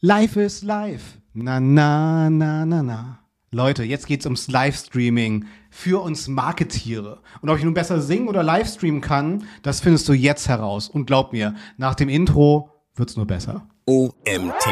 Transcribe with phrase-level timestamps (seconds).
[0.00, 1.18] Life is life.
[1.34, 3.18] Na, na, na, na, na.
[3.50, 7.20] Leute, jetzt geht's ums Livestreaming für uns Marketiere.
[7.40, 10.88] Und ob ich nun besser singen oder Livestreamen kann, das findest du jetzt heraus.
[10.88, 13.66] Und glaub mir, nach dem Intro wird's nur besser.
[13.86, 14.68] OMT.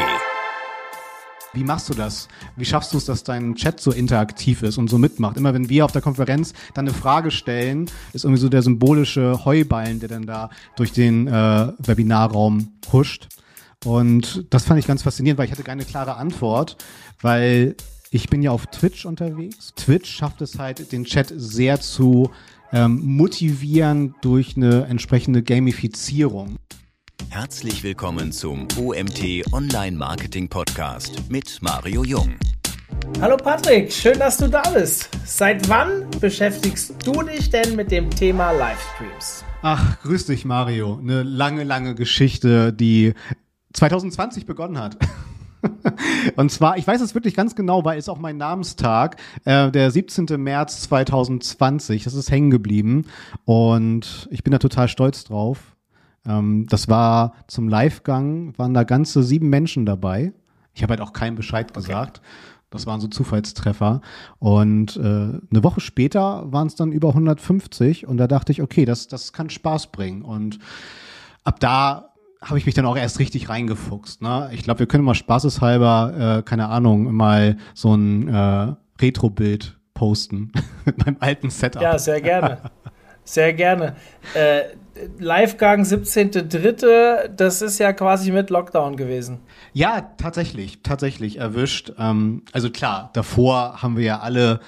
[1.51, 2.29] Wie machst du das?
[2.55, 5.35] Wie schaffst du es, dass dein Chat so interaktiv ist und so mitmacht?
[5.35, 9.43] Immer wenn wir auf der Konferenz dann eine Frage stellen, ist irgendwie so der symbolische
[9.43, 13.27] Heuballen, der dann da durch den äh, Webinarraum huscht.
[13.85, 16.77] Und das fand ich ganz faszinierend, weil ich hatte keine klare Antwort,
[17.21, 17.75] weil
[18.09, 19.73] ich bin ja auf Twitch unterwegs.
[19.75, 22.31] Twitch schafft es halt, den Chat sehr zu
[22.73, 26.57] ähm, motivieren durch eine entsprechende Gamifizierung.
[27.29, 32.35] Herzlich willkommen zum OMT Online Marketing Podcast mit Mario Jung.
[33.21, 35.09] Hallo Patrick, schön, dass du da bist.
[35.25, 39.43] Seit wann beschäftigst du dich denn mit dem Thema Livestreams?
[39.61, 40.97] Ach, grüß dich Mario.
[40.97, 43.13] Eine lange, lange Geschichte, die
[43.77, 44.97] 2020 begonnen hat.
[46.35, 49.91] Und zwar, ich weiß es wirklich ganz genau, weil es auch mein Namenstag, äh, der
[49.91, 50.25] 17.
[50.41, 52.03] März 2020.
[52.03, 53.05] Das ist hängen geblieben.
[53.45, 55.75] Und ich bin da total stolz drauf.
[56.25, 60.33] Ähm, das war zum Livegang, waren da ganze sieben Menschen dabei.
[60.73, 62.19] Ich habe halt auch keinen Bescheid gesagt.
[62.19, 62.27] Okay.
[62.69, 64.01] Das waren so Zufallstreffer.
[64.39, 68.07] Und äh, eine Woche später waren es dann über 150.
[68.07, 70.21] Und da dachte ich, okay, das, das kann Spaß bringen.
[70.23, 70.59] Und
[71.43, 74.21] ab da habe ich mich dann auch erst richtig reingefuchst.
[74.21, 74.49] Ne?
[74.53, 80.51] Ich glaube, wir können mal spaßeshalber, äh, keine Ahnung, mal so ein äh, Retro-Bild posten
[80.85, 81.81] mit meinem alten Setup.
[81.81, 82.59] Ja, sehr gerne.
[83.23, 83.95] Sehr gerne.
[84.35, 84.61] Äh,
[85.19, 89.39] Livegang 17.3., das ist ja quasi mit Lockdown gewesen.
[89.73, 91.91] Ja, tatsächlich, tatsächlich erwischt.
[91.99, 94.61] Ähm, also klar, davor haben wir ja alle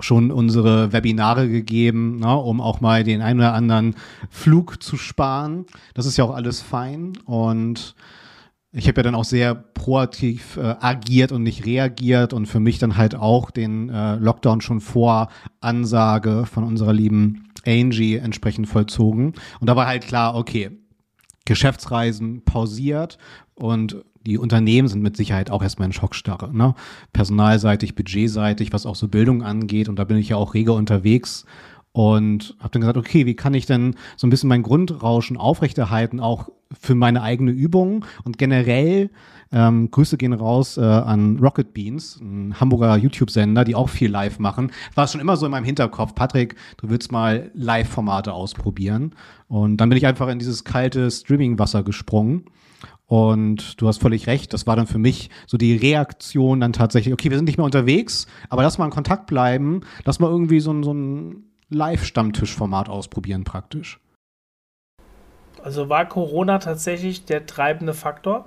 [0.00, 3.94] schon unsere Webinare gegeben, ne, um auch mal den einen oder anderen
[4.30, 5.66] Flug zu sparen.
[5.94, 7.94] Das ist ja auch alles fein und
[8.72, 12.78] ich habe ja dann auch sehr proaktiv äh, agiert und nicht reagiert und für mich
[12.78, 15.28] dann halt auch den äh, Lockdown schon vor
[15.60, 19.32] Ansage von unserer lieben Angie entsprechend vollzogen.
[19.60, 20.70] Und da war halt klar, okay,
[21.46, 23.16] Geschäftsreisen pausiert
[23.54, 26.54] und die Unternehmen sind mit Sicherheit auch erstmal in Schockstarre.
[26.54, 26.74] Ne?
[27.12, 29.88] Personalseitig, budgetseitig, was auch so Bildung angeht.
[29.88, 31.46] Und da bin ich ja auch rege unterwegs
[31.92, 36.20] und habe dann gesagt, okay, wie kann ich denn so ein bisschen mein Grundrauschen aufrechterhalten,
[36.20, 39.10] auch für meine eigene Übung und generell
[39.52, 44.40] ähm, Grüße gehen raus äh, an Rocket Beans, ein Hamburger YouTube-Sender, die auch viel live
[44.40, 44.72] machen.
[44.94, 49.14] War schon immer so in meinem Hinterkopf, Patrick, du willst mal Live-Formate ausprobieren.
[49.48, 52.44] Und dann bin ich einfach in dieses kalte Streaming-Wasser gesprungen
[53.06, 57.14] und du hast völlig recht, das war dann für mich so die Reaktion dann tatsächlich,
[57.14, 60.60] okay, wir sind nicht mehr unterwegs, aber lass mal in Kontakt bleiben, lass mal irgendwie
[60.60, 64.00] so, so ein Live-Stammtischformat ausprobieren praktisch.
[65.62, 68.46] Also war Corona tatsächlich der treibende Faktor?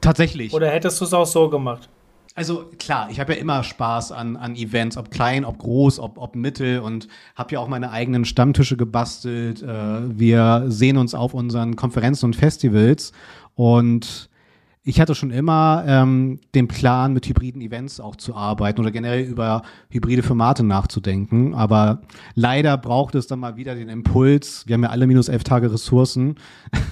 [0.00, 0.52] Tatsächlich.
[0.52, 1.88] Oder hättest du es auch so gemacht?
[2.38, 6.18] Also klar, ich habe ja immer Spaß an, an Events, ob klein, ob groß, ob,
[6.18, 9.60] ob mittel und habe ja auch meine eigenen Stammtische gebastelt.
[9.60, 13.10] Äh, wir sehen uns auf unseren Konferenzen und Festivals
[13.56, 14.30] und
[14.84, 19.24] ich hatte schon immer ähm, den Plan, mit hybriden Events auch zu arbeiten oder generell
[19.24, 21.56] über hybride Formate nachzudenken.
[21.56, 22.02] Aber
[22.36, 25.72] leider braucht es dann mal wieder den Impuls, wir haben ja alle minus elf Tage
[25.72, 26.36] Ressourcen,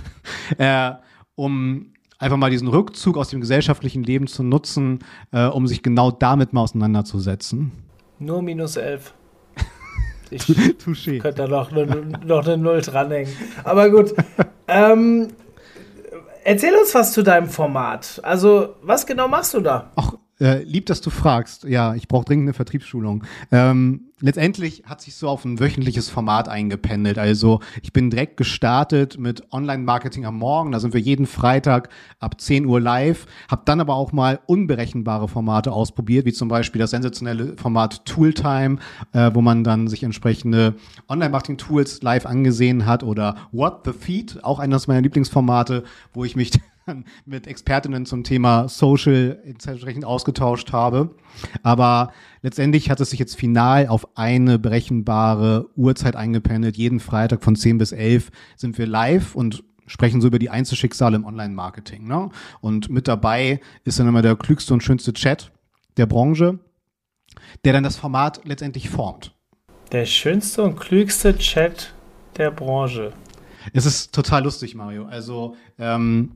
[0.58, 0.90] äh,
[1.36, 5.00] um einfach mal diesen Rückzug aus dem gesellschaftlichen Leben zu nutzen,
[5.32, 7.72] äh, um sich genau damit mal auseinanderzusetzen.
[8.19, 9.15] Nur minus elf.
[10.28, 11.21] Ich Touché.
[11.21, 13.32] könnte da noch, noch eine Null dranhängen.
[13.62, 14.12] Aber gut.
[14.66, 15.28] ähm,
[16.43, 18.21] Erzähl uns was zu deinem Format.
[18.22, 19.91] Also, was genau machst du da?
[19.97, 21.65] Ach, äh, lieb, dass du fragst.
[21.65, 23.25] Ja, ich brauche dringend eine Vertriebsschulung.
[23.50, 27.19] Ähm, letztendlich hat sich so auf ein wöchentliches Format eingependelt.
[27.19, 30.72] Also ich bin direkt gestartet mit Online-Marketing am Morgen.
[30.72, 33.27] Da sind wir jeden Freitag ab 10 Uhr live.
[33.50, 38.78] Hab dann aber auch mal unberechenbare Formate ausprobiert, wie zum Beispiel das sensationelle Format Tooltime,
[39.12, 40.75] äh, wo man dann sich entsprechende
[41.09, 45.84] Online-Marketing-Tools live angesehen hat oder What the Feed, auch eines meiner Lieblingsformate,
[46.15, 46.53] wo ich mich
[47.24, 51.15] mit Expertinnen zum Thema Social entsprechend ausgetauscht habe.
[51.62, 52.12] Aber
[52.42, 56.77] letztendlich hat es sich jetzt final auf eine berechenbare Uhrzeit eingependelt.
[56.77, 61.16] Jeden Freitag von 10 bis 11 sind wir live und sprechen so über die Einzelschicksale
[61.16, 62.06] im Online-Marketing.
[62.06, 62.30] Ne?
[62.60, 65.53] Und mit dabei ist dann immer der klügste und schönste Chat
[65.97, 66.59] der Branche,
[67.65, 69.34] der dann das Format letztendlich formt.
[69.92, 71.94] Der schönste und klügste Chat
[72.36, 73.12] der Branche.
[73.72, 75.06] Es ist total lustig, Mario.
[75.06, 76.33] Also ähm,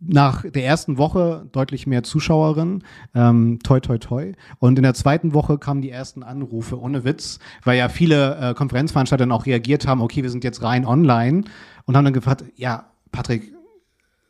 [0.00, 2.84] nach der ersten Woche deutlich mehr Zuschauerinnen,
[3.14, 4.32] ähm, toi toi toi.
[4.58, 8.54] Und in der zweiten Woche kamen die ersten Anrufe, ohne Witz, weil ja viele äh,
[8.54, 11.44] Konferenzveranstalter dann auch reagiert haben, okay, wir sind jetzt rein online
[11.84, 13.52] und haben dann gefragt, ja, Patrick,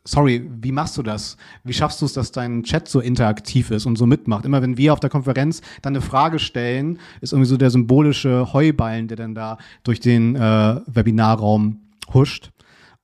[0.07, 1.37] sorry, wie machst du das?
[1.63, 4.45] Wie schaffst du es, dass dein Chat so interaktiv ist und so mitmacht?
[4.45, 8.53] Immer wenn wir auf der Konferenz dann eine Frage stellen, ist irgendwie so der symbolische
[8.53, 11.81] Heuballen, der dann da durch den äh, Webinarraum
[12.13, 12.51] huscht.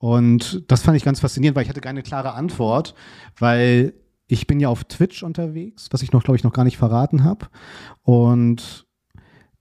[0.03, 2.93] Und das fand ich ganz faszinierend, weil ich hatte keine klare Antwort,
[3.39, 3.93] weil
[4.27, 7.23] ich bin ja auf Twitch unterwegs, was ich noch, glaube ich, noch gar nicht verraten
[7.23, 7.45] habe.
[8.01, 8.85] Und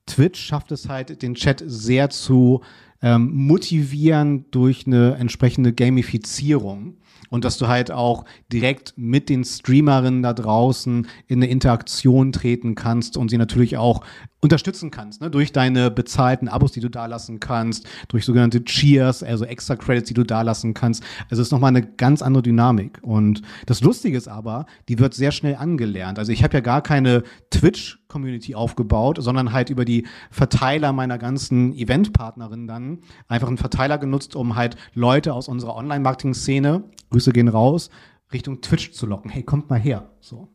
[0.07, 2.61] Twitch schafft es halt, den Chat sehr zu
[3.03, 6.97] ähm, motivieren durch eine entsprechende Gamifizierung
[7.31, 12.75] und dass du halt auch direkt mit den Streamerinnen da draußen in eine Interaktion treten
[12.75, 14.05] kannst und sie natürlich auch
[14.43, 15.31] unterstützen kannst, ne?
[15.31, 20.09] durch deine bezahlten Abos, die du da lassen kannst, durch sogenannte Cheers, also extra Credits,
[20.09, 21.05] die du da lassen kannst.
[21.31, 22.99] Also es ist nochmal eine ganz andere Dynamik.
[23.03, 26.19] Und das Lustige ist aber, die wird sehr schnell angelernt.
[26.19, 31.73] Also ich habe ja gar keine Twitch-Community aufgebaut, sondern halt über die Verteiler meiner ganzen
[31.73, 32.99] Eventpartnerinnen dann
[33.29, 37.91] einfach einen Verteiler genutzt, um halt Leute aus unserer Online-Marketing-Szene, Grüße gehen raus,
[38.33, 39.31] Richtung Twitch zu locken.
[39.31, 40.11] Hey, kommt mal her.
[40.21, 40.52] So.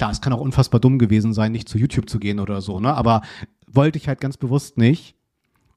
[0.00, 2.80] Klar, es kann auch unfassbar dumm gewesen sein, nicht zu YouTube zu gehen oder so,
[2.80, 2.94] ne?
[2.94, 3.20] Aber
[3.66, 5.14] wollte ich halt ganz bewusst nicht,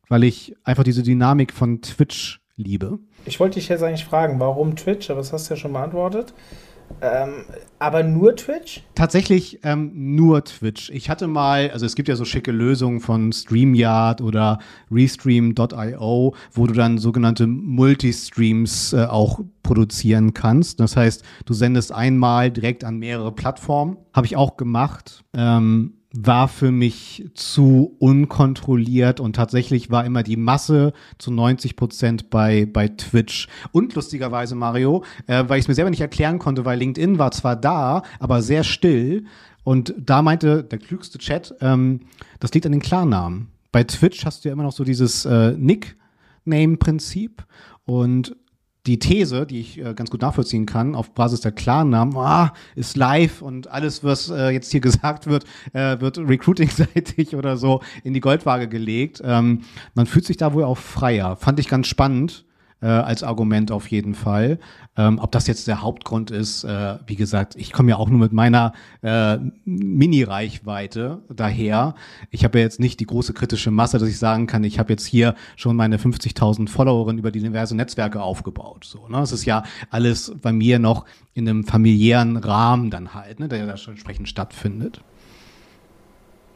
[0.07, 2.99] weil ich einfach diese Dynamik von Twitch liebe.
[3.25, 6.33] Ich wollte dich jetzt eigentlich fragen, warum Twitch, aber das hast du ja schon beantwortet.
[7.01, 7.45] Ähm,
[7.79, 8.81] aber nur Twitch?
[8.95, 10.89] Tatsächlich ähm, nur Twitch.
[10.89, 14.59] Ich hatte mal, also es gibt ja so schicke Lösungen von StreamYard oder
[14.91, 20.79] Restream.io, wo du dann sogenannte Multistreams äh, auch produzieren kannst.
[20.79, 23.97] Das heißt, du sendest einmal direkt an mehrere Plattformen.
[24.13, 25.23] Habe ich auch gemacht.
[25.33, 32.30] Ähm, war für mich zu unkontrolliert und tatsächlich war immer die Masse zu 90 Prozent
[32.30, 33.48] bei, bei Twitch.
[33.71, 37.31] Und lustigerweise, Mario, äh, weil ich es mir selber nicht erklären konnte, weil LinkedIn war
[37.31, 39.25] zwar da, aber sehr still.
[39.63, 42.01] Und da meinte der klügste Chat, ähm,
[42.39, 43.48] das liegt an den Klarnamen.
[43.71, 47.44] Bei Twitch hast du ja immer noch so dieses äh, Nickname-Prinzip.
[47.86, 48.36] Und
[48.85, 52.97] die These, die ich äh, ganz gut nachvollziehen kann, auf Basis der Klarnamen, ah, ist
[52.97, 58.13] live und alles, was äh, jetzt hier gesagt wird, äh, wird recruiting-seitig oder so in
[58.13, 59.21] die Goldwaage gelegt.
[59.24, 59.62] Ähm,
[59.94, 61.38] man fühlt sich da wohl auch freier.
[61.38, 62.45] Fand ich ganz spannend
[62.83, 64.59] äh, als Argument auf jeden Fall.
[64.97, 68.19] Ähm, ob das jetzt der Hauptgrund ist, äh, wie gesagt, ich komme ja auch nur
[68.19, 71.95] mit meiner äh, Mini-Reichweite daher.
[72.30, 74.91] Ich habe ja jetzt nicht die große kritische Masse, dass ich sagen kann, ich habe
[74.91, 78.83] jetzt hier schon meine 50.000 Followerinnen über die diverse Netzwerke aufgebaut.
[78.86, 79.19] So, ne?
[79.21, 83.65] Es ist ja alles bei mir noch in einem familiären Rahmen dann halt, ne, der
[83.65, 85.01] da schon entsprechend stattfindet.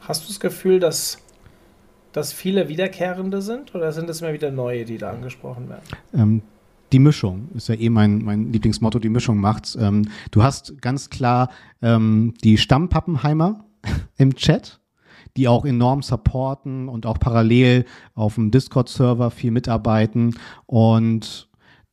[0.00, 1.18] Hast du das Gefühl, dass
[2.12, 5.82] dass viele Wiederkehrende sind oder sind es immer wieder neue, die da angesprochen werden?
[6.14, 6.42] Ähm,
[6.92, 9.76] die Mischung ist ja eh mein, mein Lieblingsmotto, die Mischung macht's.
[9.76, 11.50] Ähm, du hast ganz klar
[11.82, 13.64] ähm, die Stammpappenheimer
[14.16, 14.80] im Chat,
[15.36, 17.84] die auch enorm supporten und auch parallel
[18.14, 20.34] auf dem Discord-Server viel mitarbeiten
[20.66, 21.47] und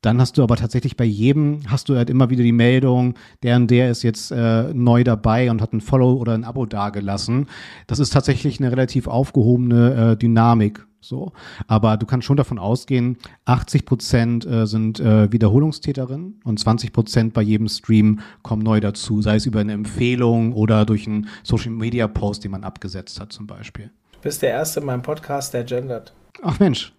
[0.06, 3.56] dann hast du aber tatsächlich bei jedem, hast du halt immer wieder die Meldung, der
[3.56, 7.48] und der ist jetzt äh, neu dabei und hat ein Follow oder ein Abo dagelassen.
[7.88, 10.86] Das ist tatsächlich eine relativ aufgehobene äh, Dynamik.
[11.02, 11.34] So.
[11.68, 17.34] Aber du kannst schon davon ausgehen, 80 Prozent äh, sind äh, Wiederholungstäterinnen und 20 Prozent
[17.34, 21.72] bei jedem Stream kommen neu dazu, sei es über eine Empfehlung oder durch einen Social
[21.72, 23.92] Media Post, den man abgesetzt hat, zum Beispiel.
[24.14, 26.16] Du bist der Erste in meinem Podcast, der gendert.
[26.42, 26.92] Ach Mensch,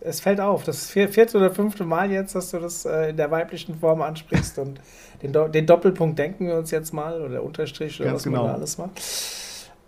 [0.00, 0.64] es fällt auf.
[0.64, 4.58] Das vierte oder fünfte Mal jetzt, dass du das äh, in der weiblichen Form ansprichst
[4.58, 4.80] und
[5.22, 8.42] den, Do den, Doppelpunkt denken wir uns jetzt mal oder Unterstrich oder Ganz was genau.
[8.42, 8.90] man da alles macht.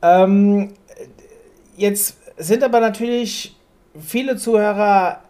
[0.02, 0.75] Ähm,
[1.76, 3.57] jetzt sind aber natürlich
[3.99, 5.21] viele Zuhörer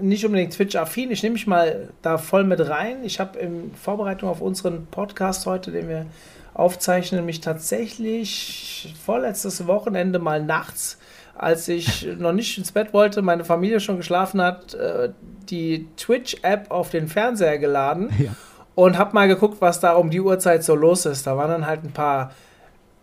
[0.00, 1.10] nicht unbedingt Twitch-affin.
[1.10, 3.04] Ich nehme mich mal da voll mit rein.
[3.04, 6.06] Ich habe in Vorbereitung auf unseren Podcast heute, den wir
[6.52, 10.98] aufzeichnen, mich tatsächlich vorletztes Wochenende mal nachts
[11.36, 15.10] als ich noch nicht ins Bett wollte, meine Familie schon geschlafen hat, äh,
[15.48, 18.34] die Twitch-App auf den Fernseher geladen ja.
[18.74, 21.26] und habe mal geguckt, was da um die Uhrzeit so los ist.
[21.26, 22.32] Da waren dann halt ein paar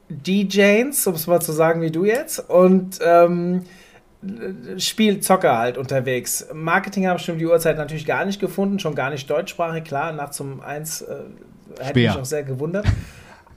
[0.09, 3.63] DJs, um es mal zu sagen wie du jetzt, und ähm,
[4.77, 6.47] Spielzocker halt unterwegs.
[6.53, 10.11] Marketing habe ich um die Uhrzeit natürlich gar nicht gefunden, schon gar nicht deutschsprachig, klar,
[10.13, 11.15] nachts um eins äh,
[11.79, 12.85] hätte mich auch sehr gewundert.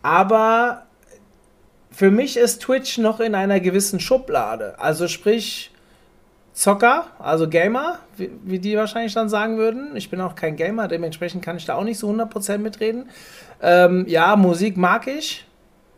[0.03, 0.87] Aber
[1.95, 4.79] für mich ist Twitch noch in einer gewissen Schublade.
[4.79, 5.71] Also sprich
[6.53, 9.97] Zocker, also Gamer, wie, wie, die wahrscheinlich dann sagen würden.
[9.97, 13.09] Ich bin auch kein Gamer, dementsprechend kann ich da auch nicht so 100% mitreden.
[13.63, 15.47] Ähm, ja, Musik mag ich,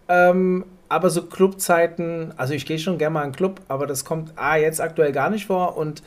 [0.09, 4.05] ähm, aber so Clubzeiten, also ich gehe schon gerne mal in einen Club, aber das
[4.05, 6.03] kommt A, jetzt aktuell gar nicht vor und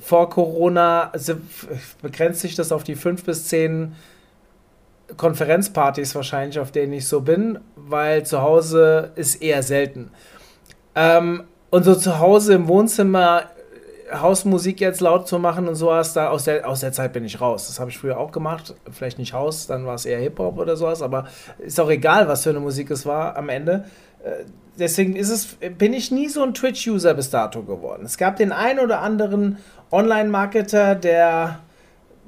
[0.00, 1.12] vor Corona
[2.02, 3.94] begrenzt sich das auf die fünf bis zehn
[5.16, 10.10] Konferenzpartys wahrscheinlich, auf denen ich so bin, weil zu Hause ist eher selten.
[10.94, 13.44] Ähm, und so zu Hause im Wohnzimmer
[14.12, 17.40] Hausmusik jetzt laut zu machen und sowas, da aus der, aus der Zeit bin ich
[17.40, 17.68] raus.
[17.68, 18.74] Das habe ich früher auch gemacht.
[18.90, 21.26] Vielleicht nicht Haus, dann war es eher Hip-Hop oder sowas, aber
[21.58, 23.84] ist auch egal, was für eine Musik es war am Ende.
[24.22, 24.44] Äh,
[24.78, 28.04] deswegen ist es, bin ich nie so ein Twitch-User bis dato geworden.
[28.04, 29.58] Es gab den einen oder anderen
[29.90, 31.60] Online-Marketer, der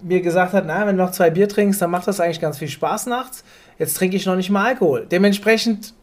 [0.05, 2.59] mir gesagt hat, na, wenn du noch zwei Bier trinkst, dann macht das eigentlich ganz
[2.59, 3.43] viel Spaß nachts.
[3.79, 5.07] Jetzt trinke ich noch nicht mal Alkohol.
[5.11, 5.95] Dementsprechend,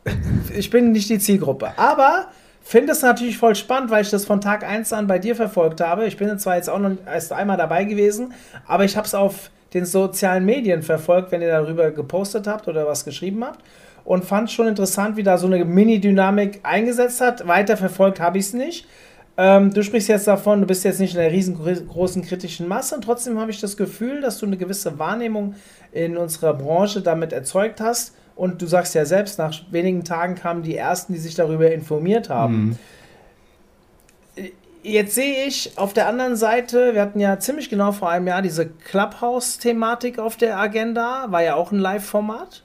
[0.56, 1.72] ich bin nicht die Zielgruppe.
[1.78, 2.28] Aber
[2.62, 5.82] finde es natürlich voll spannend, weil ich das von Tag 1 an bei dir verfolgt
[5.82, 6.06] habe.
[6.06, 8.34] Ich bin zwar jetzt auch noch erst einmal dabei gewesen,
[8.68, 12.88] aber ich habe es auf den sozialen Medien verfolgt, wenn ihr darüber gepostet habt oder
[12.88, 13.60] was geschrieben habt.
[14.04, 17.48] Und fand schon interessant, wie da so eine Mini-Dynamik eingesetzt hat.
[17.48, 18.88] Weiter verfolgt habe ich es nicht.
[19.38, 23.04] Ähm, du sprichst jetzt davon, du bist jetzt nicht in einer riesengroßen kritischen Masse und
[23.04, 25.56] trotzdem habe ich das Gefühl, dass du eine gewisse Wahrnehmung
[25.92, 28.16] in unserer Branche damit erzeugt hast.
[28.36, 32.30] Und du sagst ja selbst, nach wenigen Tagen kamen die ersten, die sich darüber informiert
[32.30, 32.78] haben.
[34.36, 34.46] Mhm.
[34.84, 38.42] Jetzt sehe ich auf der anderen Seite, wir hatten ja ziemlich genau vor einem Jahr
[38.42, 42.64] diese Clubhouse-Thematik auf der Agenda, war ja auch ein Live-Format.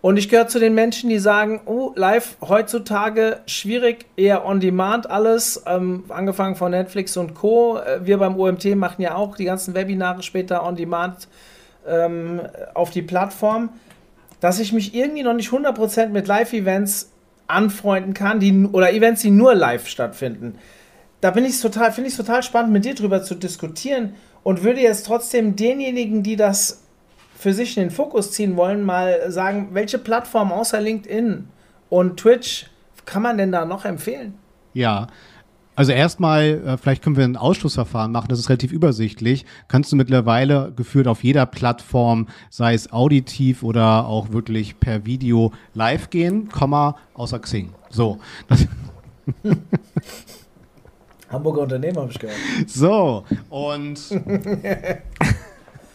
[0.00, 5.10] Und ich gehöre zu den Menschen, die sagen, oh, live heutzutage schwierig, eher on demand
[5.10, 7.78] alles, ähm, angefangen von Netflix und Co.
[7.78, 11.26] Äh, wir beim OMT machen ja auch die ganzen Webinare später on demand
[11.86, 12.40] ähm,
[12.74, 13.70] auf die Plattform,
[14.40, 17.10] dass ich mich irgendwie noch nicht 100% mit Live-Events
[17.48, 20.58] anfreunden kann, die, oder Events, die nur live stattfinden.
[21.20, 24.14] Da bin ich total, finde ich es total spannend, mit dir drüber zu diskutieren
[24.44, 26.84] und würde jetzt trotzdem denjenigen, die das
[27.38, 31.46] für sich in den Fokus ziehen wollen, mal sagen, welche Plattform außer LinkedIn
[31.88, 32.66] und Twitch
[33.04, 34.34] kann man denn da noch empfehlen?
[34.74, 35.06] Ja,
[35.76, 39.46] also erstmal, äh, vielleicht können wir ein Ausschlussverfahren machen, das ist relativ übersichtlich.
[39.68, 45.52] Kannst du mittlerweile geführt auf jeder Plattform, sei es auditiv oder auch wirklich per Video
[45.74, 47.72] live gehen, Komma, außer Xing.
[47.88, 48.18] So.
[51.30, 52.36] Hamburger Unternehmen habe ich gehört.
[52.66, 54.00] So, und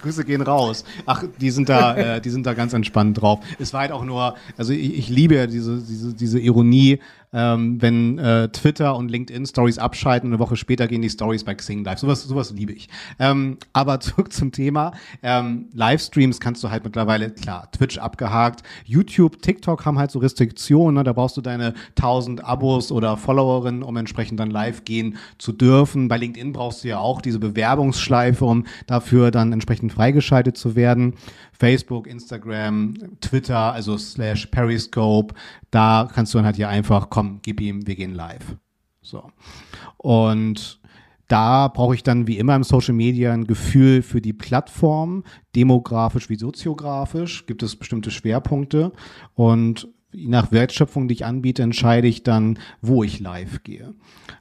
[0.04, 0.84] Grüße gehen raus.
[1.06, 3.40] Ach, die sind da, äh, die sind da ganz entspannt drauf.
[3.60, 7.00] Es war halt auch nur, also ich, ich liebe ja diese, diese, diese Ironie,
[7.34, 11.44] ähm, wenn äh, Twitter und LinkedIn Stories abschalten und eine Woche später gehen die Stories
[11.44, 12.00] bei Xing live.
[12.00, 12.90] Sowas, sowas liebe ich.
[13.20, 14.94] Ähm, aber zurück zum Thema.
[15.22, 18.64] Ähm, Livestreams kannst du halt mittlerweile, klar, Twitch abgehakt.
[18.86, 20.96] YouTube, TikTok haben halt so Restriktionen.
[20.96, 21.04] Ne?
[21.04, 26.08] Da brauchst du deine 1000 Abos oder Followerinnen, um entsprechend dann live gehen zu dürfen.
[26.08, 31.16] Bei LinkedIn brauchst du ja auch diese Bewerbungsschleife, um dafür dann entsprechend freigeschaltet zu werden.
[31.58, 35.34] Facebook, Instagram, Twitter, also slash Periscope,
[35.72, 38.58] da kannst du dann halt hier einfach, komm, gib ihm, wir gehen live.
[39.02, 39.32] So.
[39.98, 40.82] Und
[41.28, 45.24] da brauche ich dann wie immer im Social Media ein Gefühl für die Plattform,
[45.56, 48.92] demografisch wie soziografisch, gibt es bestimmte Schwerpunkte
[49.34, 53.94] und je nach Wertschöpfung, die ich anbiete, entscheide ich dann, wo ich live gehe.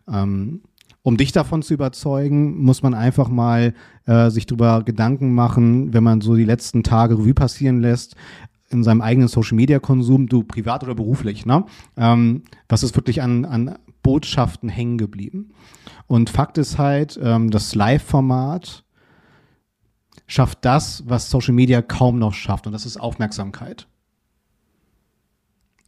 [0.06, 0.62] Ähm,
[1.02, 3.74] um dich davon zu überzeugen, muss man einfach mal
[4.06, 8.14] äh, sich darüber Gedanken machen, wenn man so die letzten Tage Revue passieren lässt,
[8.70, 11.64] in seinem eigenen Social-Media-Konsum, du privat oder beruflich, ne?
[11.96, 15.50] Ähm, was ist wirklich an, an Botschaften hängen geblieben?
[16.06, 18.84] Und Fakt ist halt, ähm, das Live-Format
[20.26, 23.86] schafft das, was Social Media kaum noch schafft, und das ist Aufmerksamkeit.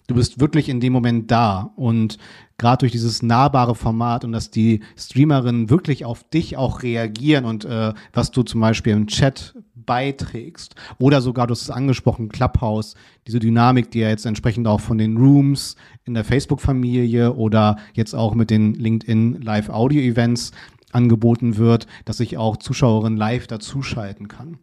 [0.07, 2.19] Du bist wirklich in dem Moment da und
[2.59, 7.65] gerade durch dieses nahbare Format und dass die Streamerinnen wirklich auf dich auch reagieren und
[7.65, 12.95] äh, was du zum Beispiel im Chat beiträgst oder sogar, du hast es angesprochen, Clubhouse,
[13.27, 18.15] diese Dynamik, die ja jetzt entsprechend auch von den Rooms in der Facebook-Familie oder jetzt
[18.15, 20.53] auch mit den LinkedIn Live-Audio-Events
[20.93, 24.59] angeboten wird, dass ich auch Zuschauerinnen live dazuschalten kann.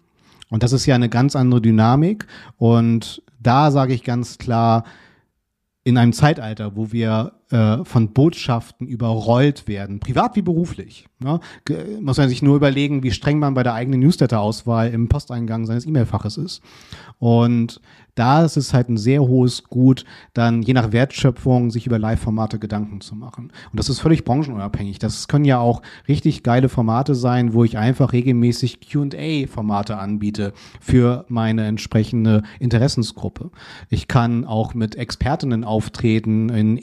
[0.50, 2.26] Und das ist ja eine ganz andere Dynamik
[2.58, 4.86] und da sage ich ganz klar,
[5.84, 11.40] in einem Zeitalter, wo wir äh, von Botschaften überrollt werden, privat wie beruflich, ne,
[12.02, 15.86] muss man sich nur überlegen, wie streng man bei der eigenen Newsletter-Auswahl im Posteingang seines
[15.86, 16.62] E-Mail-Faches ist.
[17.20, 17.82] Und
[18.16, 22.60] da ist es halt ein sehr hohes Gut, dann je nach Wertschöpfung sich über Live-Formate
[22.60, 23.52] Gedanken zu machen.
[23.72, 25.00] Und das ist völlig branchenunabhängig.
[25.00, 31.26] Das können ja auch richtig geile Formate sein, wo ich einfach regelmäßig QA-Formate anbiete für
[31.30, 33.50] meine entsprechende Interessensgruppe.
[33.90, 36.78] Ich kann auch mit Expertinnen auftreten in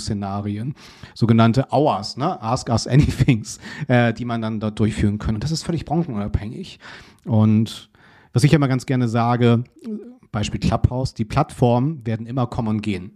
[0.00, 0.74] Interview-Szenarien,
[1.14, 2.40] sogenannte Hours, ne?
[2.42, 5.34] Ask Us Anythings, äh, die man dann dort durchführen kann.
[5.34, 6.78] Und das ist völlig branchenunabhängig.
[7.24, 7.90] Und
[8.32, 9.64] was ich immer ganz gerne sage,
[10.32, 13.12] Beispiel Clubhouse, die Plattformen werden immer kommen und gehen.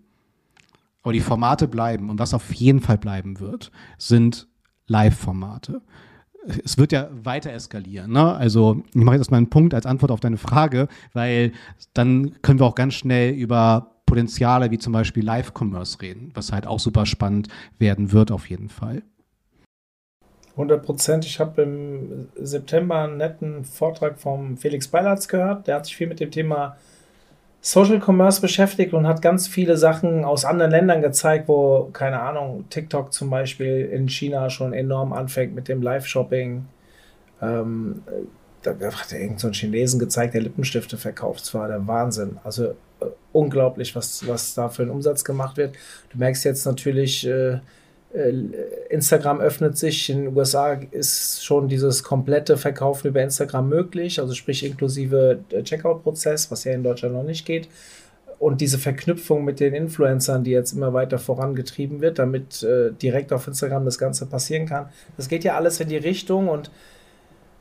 [1.02, 2.10] Aber die Formate bleiben.
[2.10, 4.48] Und was auf jeden Fall bleiben wird, sind
[4.86, 5.82] Live-Formate.
[6.62, 8.12] Es wird ja weiter eskalieren.
[8.12, 8.34] Ne?
[8.34, 11.52] Also ich mache jetzt mal einen Punkt als Antwort auf deine Frage, weil
[11.94, 16.68] dann können wir auch ganz schnell über Potenziale wie zum Beispiel Live-Commerce reden, was halt
[16.68, 17.49] auch super spannend
[17.80, 19.02] werden wird auf jeden Fall.
[20.52, 21.25] 100 Prozent.
[21.25, 25.66] Ich habe im September einen netten Vortrag vom Felix Beilatz gehört.
[25.66, 26.76] Der hat sich viel mit dem Thema
[27.61, 32.66] Social Commerce beschäftigt und hat ganz viele Sachen aus anderen Ländern gezeigt, wo, keine Ahnung,
[32.71, 36.66] TikTok zum Beispiel in China schon enorm anfängt mit dem Live-Shopping.
[37.42, 38.02] Ähm,
[38.62, 41.40] da hat er irgendeinen so Chinesen gezeigt, der Lippenstifte verkauft.
[41.40, 42.38] Das war der Wahnsinn.
[42.44, 42.76] Also
[43.32, 45.76] unglaublich, was, was da für ein Umsatz gemacht wird.
[46.11, 47.58] Du merkst jetzt natürlich, äh,
[48.14, 48.32] äh,
[48.90, 50.08] Instagram öffnet sich.
[50.08, 56.50] In den USA ist schon dieses komplette Verkaufen über Instagram möglich, also sprich inklusive Checkout-Prozess,
[56.50, 57.68] was ja in Deutschland noch nicht geht.
[58.38, 63.32] Und diese Verknüpfung mit den Influencern, die jetzt immer weiter vorangetrieben wird, damit äh, direkt
[63.32, 64.90] auf Instagram das Ganze passieren kann.
[65.16, 66.70] Das geht ja alles in die Richtung und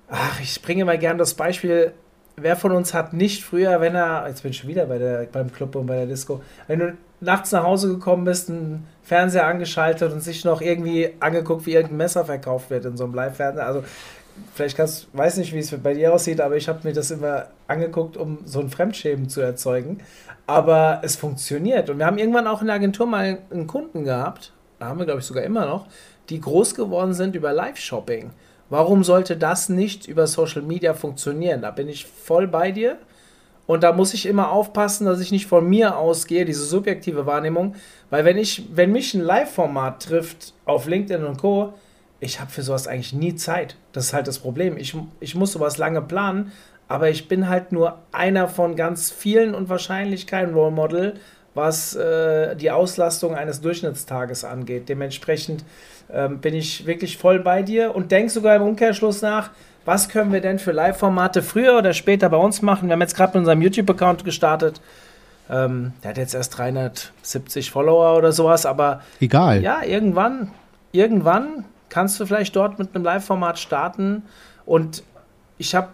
[0.09, 1.93] ach, ich bringe mal gern das Beispiel,
[2.35, 5.27] wer von uns hat nicht früher, wenn er, jetzt bin ich schon wieder bei der,
[5.31, 9.47] beim Club und bei der Disco, wenn du nachts nach Hause gekommen bist, einen Fernseher
[9.47, 13.65] angeschaltet und sich noch irgendwie angeguckt, wie irgendein Messer verkauft wird in so einem Live-Fernseher.
[13.65, 13.83] Also
[14.53, 17.47] vielleicht kannst, weiß nicht, wie es bei dir aussieht, aber ich habe mir das immer
[17.67, 19.99] angeguckt, um so ein Fremdschämen zu erzeugen.
[20.47, 21.89] Aber es funktioniert.
[21.89, 25.05] Und wir haben irgendwann auch in der Agentur mal einen Kunden gehabt, da haben wir,
[25.05, 25.87] glaube ich, sogar immer noch,
[26.29, 28.31] die groß geworden sind über Live-Shopping.
[28.73, 31.61] Warum sollte das nicht über Social Media funktionieren?
[31.61, 32.97] Da bin ich voll bei dir.
[33.67, 37.75] Und da muss ich immer aufpassen, dass ich nicht von mir ausgehe, diese subjektive Wahrnehmung.
[38.09, 41.75] Weil wenn ich, wenn mich ein Live-Format trifft auf LinkedIn und Co.,
[42.19, 43.75] ich habe für sowas eigentlich nie Zeit.
[43.91, 44.75] Das ist halt das Problem.
[44.77, 46.51] Ich, ich muss sowas lange planen,
[46.87, 51.13] aber ich bin halt nur einer von ganz vielen und wahrscheinlich kein Role Model,
[51.53, 54.89] was äh, die Auslastung eines Durchschnittstages angeht.
[54.89, 55.63] Dementsprechend
[56.11, 59.51] ähm, bin ich wirklich voll bei dir und denke sogar im Umkehrschluss nach,
[59.85, 62.87] was können wir denn für Live-Formate früher oder später bei uns machen?
[62.87, 64.79] Wir haben jetzt gerade mit unserem YouTube-Account gestartet.
[65.49, 69.61] Ähm, der hat jetzt erst 370 Follower oder sowas, aber egal.
[69.61, 70.51] Ja, irgendwann,
[70.93, 74.23] irgendwann kannst du vielleicht dort mit einem Live-Format starten.
[74.65, 75.03] Und
[75.57, 75.89] ich habe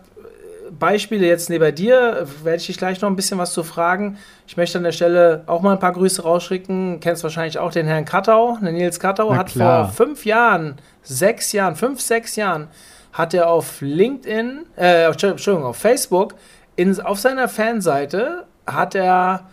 [0.77, 4.17] Beispiele jetzt neben dir, werde ich dich gleich noch ein bisschen was zu fragen.
[4.47, 6.93] Ich möchte an der Stelle auch mal ein paar Grüße rausschicken.
[6.93, 11.51] Du kennst wahrscheinlich auch den Herrn Kattau, den Nils Kattau, hat vor fünf Jahren, sechs
[11.51, 12.67] Jahren, fünf, sechs Jahren
[13.13, 16.35] hat er auf LinkedIn, äh, Entschuldigung, auf Facebook,
[16.75, 19.49] in, auf seiner Fanseite hat er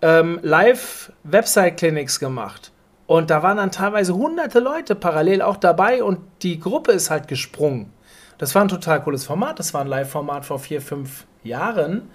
[0.00, 2.70] ähm, Live-Website-Clinics gemacht.
[3.06, 7.28] Und da waren dann teilweise hunderte Leute parallel auch dabei und die Gruppe ist halt
[7.28, 7.92] gesprungen.
[8.38, 9.58] Das war ein total cooles Format.
[9.58, 12.10] Das war ein Live-Format vor vier, fünf Jahren,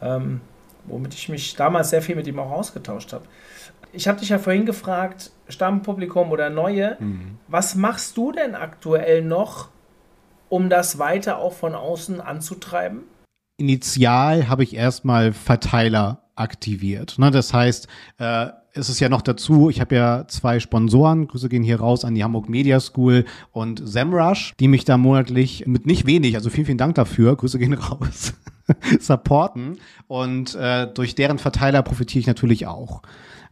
[0.00, 0.40] ähm,
[0.84, 3.24] womit ich mich damals sehr viel mit ihm auch ausgetauscht habe.
[3.92, 7.38] Ich habe dich ja vorhin gefragt, Stammpublikum oder Neue, mhm.
[7.48, 9.68] was machst du denn aktuell noch,
[10.48, 13.04] um das weiter auch von außen anzutreiben?
[13.56, 17.18] Initial habe ich erstmal Verteiler aktiviert.
[17.18, 17.30] Ne?
[17.30, 21.62] Das heißt, äh, es ist ja noch dazu, ich habe ja zwei Sponsoren, Grüße gehen
[21.62, 26.06] hier raus an die Hamburg Media School und SEMrush, die mich da monatlich mit nicht
[26.06, 28.34] wenig, also vielen, vielen Dank dafür, Grüße gehen raus,
[29.00, 29.78] supporten.
[30.08, 33.02] Und äh, durch deren Verteiler profitiere ich natürlich auch.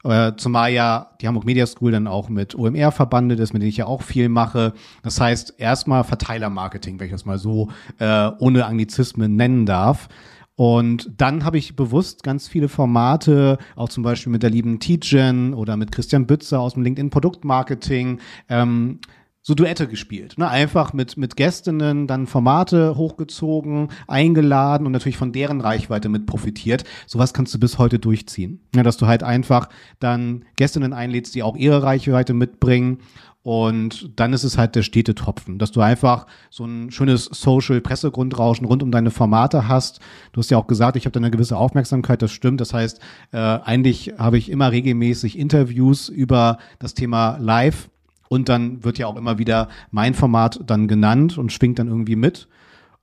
[0.04, 3.68] Äh, zumal ja die Hamburg Media School dann auch mit OMR verbandet ist, mit denen
[3.68, 4.72] ich ja auch viel mache.
[5.04, 10.08] Das heißt, erstmal Verteilermarketing, wenn ich das mal so äh, ohne Anglizismen nennen darf.
[10.54, 15.54] Und dann habe ich bewusst ganz viele Formate, auch zum Beispiel mit der lieben Tijen
[15.54, 19.00] oder mit Christian Bützer aus dem LinkedIn Produktmarketing, ähm,
[19.44, 20.38] so Duette gespielt.
[20.38, 20.48] Ne?
[20.48, 26.84] Einfach mit, mit Gästinnen dann Formate hochgezogen, eingeladen und natürlich von deren Reichweite mit profitiert.
[27.08, 28.60] Sowas kannst du bis heute durchziehen.
[28.74, 32.98] Ja, dass du halt einfach dann Gästinnen einlädst, die auch ihre Reichweite mitbringen
[33.42, 38.66] und dann ist es halt der stete Tropfen, dass du einfach so ein schönes Social-Pressegrundrauschen
[38.66, 39.98] rund um deine Formate hast.
[40.32, 42.60] Du hast ja auch gesagt, ich habe da eine gewisse Aufmerksamkeit, das stimmt.
[42.60, 43.00] Das heißt,
[43.32, 47.90] äh, eigentlich habe ich immer regelmäßig Interviews über das Thema Live
[48.28, 52.16] und dann wird ja auch immer wieder mein Format dann genannt und schwingt dann irgendwie
[52.16, 52.48] mit.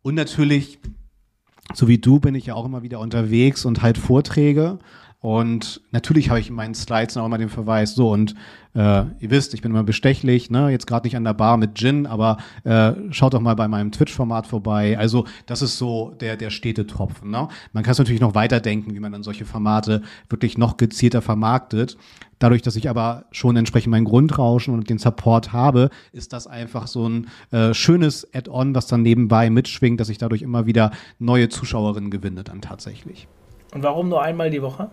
[0.02, 0.80] Und natürlich,
[1.74, 4.80] so wie du, bin ich ja auch immer wieder unterwegs und halt Vorträge.
[5.22, 8.36] Und natürlich habe ich in meinen Slides auch immer den Verweis, so und
[8.74, 10.70] äh, ihr wisst, ich bin immer bestechlich, ne?
[10.70, 13.92] jetzt gerade nicht an der Bar mit Gin, aber äh, schaut doch mal bei meinem
[13.92, 14.98] Twitch-Format vorbei.
[14.98, 17.32] Also das ist so der, der stete Tropfen.
[17.32, 17.50] Ne?
[17.74, 21.98] Man kann es natürlich noch weiterdenken, wie man dann solche Formate wirklich noch gezielter vermarktet.
[22.38, 26.88] Dadurch, dass ich aber schon entsprechend mein Grundrauschen und den Support habe, ist das einfach
[26.88, 31.50] so ein äh, schönes Add-on, was dann nebenbei mitschwingt, dass ich dadurch immer wieder neue
[31.50, 33.28] Zuschauerinnen gewinne dann tatsächlich.
[33.74, 34.90] Und warum nur einmal die Woche?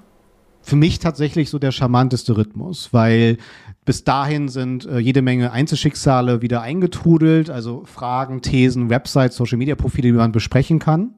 [0.66, 3.38] Für mich tatsächlich so der charmanteste Rhythmus, weil
[3.84, 9.76] bis dahin sind äh, jede Menge Einzelschicksale wieder eingetrudelt, also Fragen, Thesen, Websites, Social Media
[9.76, 11.14] Profile, die man besprechen kann.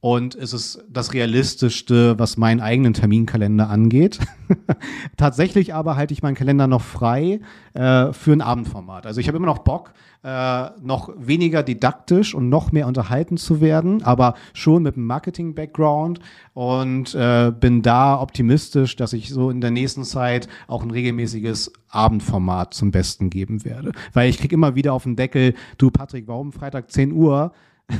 [0.00, 4.18] und es ist das Realistischste, was meinen eigenen Terminkalender angeht.
[5.18, 7.40] Tatsächlich aber halte ich meinen Kalender noch frei
[7.74, 9.06] äh, für ein Abendformat.
[9.06, 9.92] Also ich habe immer noch Bock,
[10.24, 16.20] äh, noch weniger didaktisch und noch mehr unterhalten zu werden, aber schon mit einem Marketing-Background
[16.54, 21.72] und äh, bin da optimistisch, dass ich so in der nächsten Zeit auch ein regelmäßiges
[21.88, 23.92] Abendformat zum Besten geben werde.
[24.12, 27.52] Weil ich kriege immer wieder auf den Deckel, du Patrick, warum Freitag 10 Uhr?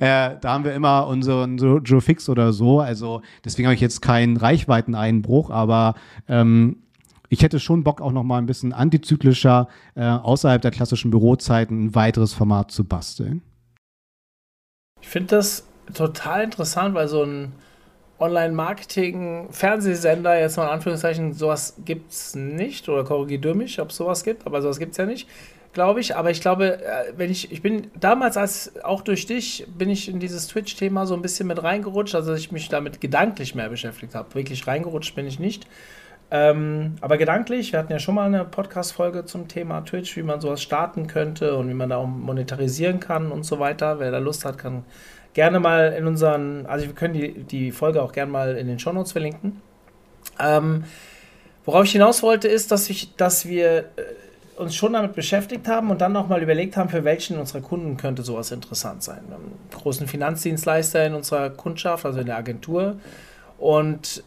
[0.00, 2.80] äh, da haben wir immer unseren Joe Fix oder so.
[2.80, 5.94] Also deswegen habe ich jetzt keinen Reichweiteneinbruch, aber
[6.28, 6.76] ähm,
[7.28, 11.86] ich hätte schon Bock, auch noch mal ein bisschen antizyklischer äh, außerhalb der klassischen Bürozeiten
[11.86, 13.42] ein weiteres Format zu basteln.
[15.00, 17.52] Ich finde das total interessant, weil so ein
[18.18, 24.24] Online-Marketing-Fernsehsender, jetzt mal in Anführungszeichen, sowas gibt es nicht, oder korrigiert mich, ob es sowas
[24.24, 25.28] gibt, aber sowas gibt es ja nicht
[25.76, 26.16] glaube ich.
[26.16, 30.08] Aber ich glaube, äh, wenn ich, ich bin damals, als auch durch dich, bin ich
[30.08, 33.68] in dieses Twitch-Thema so ein bisschen mit reingerutscht, also dass ich mich damit gedanklich mehr
[33.68, 34.34] beschäftigt habe.
[34.34, 35.66] Wirklich reingerutscht bin ich nicht.
[36.30, 40.40] Ähm, aber gedanklich, wir hatten ja schon mal eine Podcast-Folge zum Thema Twitch, wie man
[40.40, 44.00] sowas starten könnte und wie man da auch monetarisieren kann und so weiter.
[44.00, 44.84] Wer da Lust hat, kann
[45.34, 48.78] gerne mal in unseren, also wir können die, die Folge auch gerne mal in den
[48.78, 49.60] Shownotes verlinken.
[50.40, 50.84] Ähm,
[51.64, 53.84] worauf ich hinaus wollte, ist, dass, ich, dass wir äh,
[54.56, 58.22] uns schon damit beschäftigt haben und dann nochmal überlegt haben, für welchen unserer Kunden könnte
[58.22, 59.20] sowas interessant sein.
[59.28, 62.96] Wir haben einen großen Finanzdienstleister in unserer Kundschaft, also in der Agentur.
[63.58, 64.24] Und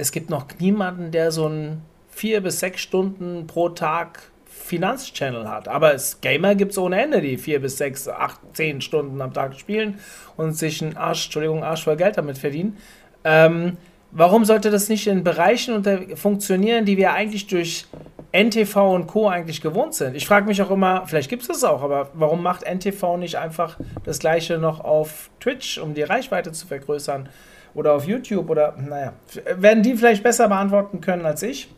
[0.00, 5.68] es gibt noch niemanden, der so ein vier bis sechs Stunden pro Tag Finanzchannel hat.
[5.68, 9.32] Aber es Gamer gibt es ohne Ende, die vier bis sechs, acht, zehn Stunden am
[9.32, 9.98] Tag spielen
[10.36, 12.76] und sich einen Arsch, Entschuldigung, Arsch voll Geld damit verdienen.
[13.24, 13.76] Ähm,
[14.10, 17.86] warum sollte das nicht in Bereichen unter funktionieren, die wir eigentlich durch
[18.32, 19.28] NTV und Co.
[19.28, 20.14] eigentlich gewohnt sind.
[20.14, 23.36] Ich frage mich auch immer, vielleicht gibt es das auch, aber warum macht NTV nicht
[23.36, 27.28] einfach das gleiche noch auf Twitch, um die Reichweite zu vergrößern?
[27.74, 29.12] Oder auf YouTube oder, naja,
[29.56, 31.72] werden die vielleicht besser beantworten können als ich.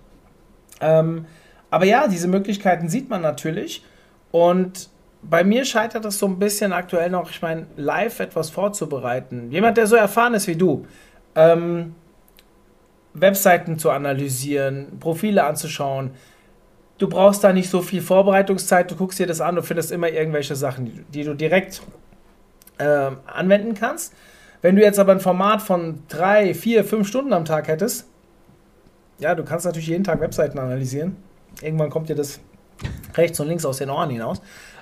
[0.81, 1.27] Ähm,
[1.71, 3.85] aber ja, diese Möglichkeiten sieht man natürlich.
[4.31, 4.89] Und
[5.23, 9.51] bei mir scheitert es so ein bisschen aktuell noch, ich meine, live etwas vorzubereiten.
[9.51, 10.87] Jemand, der so erfahren ist wie du,
[11.35, 11.95] ähm,
[13.15, 16.13] Webseiten zu analysieren, Profile anzuschauen,
[16.99, 20.09] du brauchst da nicht so viel Vorbereitungszeit, du guckst dir das an, du findest immer
[20.09, 21.83] irgendwelche Sachen, die, die du direkt
[22.79, 24.15] äh, anwenden kannst.
[24.63, 28.09] Wenn du jetzt aber ein Format von drei, vier, fünf Stunden am Tag hättest,
[29.19, 31.17] ja, du kannst natürlich jeden Tag Webseiten analysieren.
[31.61, 32.41] Irgendwann kommt dir das
[33.15, 34.41] rechts und links aus den Ohren hinaus.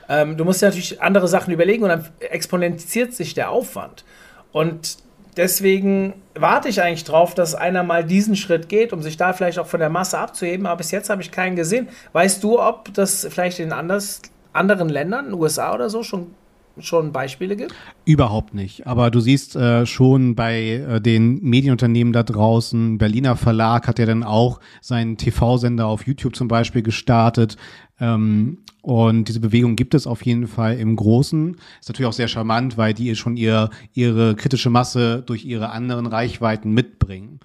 [0.08, 4.04] Ähm, du musst dir natürlich andere Sachen überlegen und dann exponentiert sich der Aufwand.
[4.52, 4.98] Und
[5.36, 9.58] deswegen warte ich eigentlich drauf, dass einer mal diesen Schritt geht, um sich da vielleicht
[9.58, 10.66] auch von der Masse abzuheben.
[10.66, 11.88] Aber bis jetzt habe ich keinen gesehen.
[12.12, 14.20] Weißt du, ob das vielleicht in anders,
[14.52, 16.34] anderen Ländern, USA oder so, schon
[16.78, 17.74] schon Beispiele gibt?
[18.04, 18.87] Überhaupt nicht.
[18.87, 24.06] Aber du siehst äh, schon bei äh, den Medienunternehmen da draußen, Berliner Verlag hat ja
[24.06, 27.56] dann auch seinen TV-Sender auf YouTube zum Beispiel gestartet.
[27.98, 31.56] Ähm, und diese Bewegung gibt es auf jeden Fall im Großen.
[31.80, 36.06] Ist natürlich auch sehr charmant, weil die schon ihr, ihre kritische Masse durch ihre anderen
[36.06, 37.40] Reichweiten mitbringen.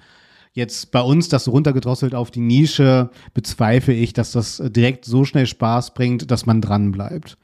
[0.53, 5.47] Jetzt bei uns das runtergedrosselt auf die Nische bezweifle ich, dass das direkt so schnell
[5.47, 7.37] Spaß bringt, dass man dran bleibt.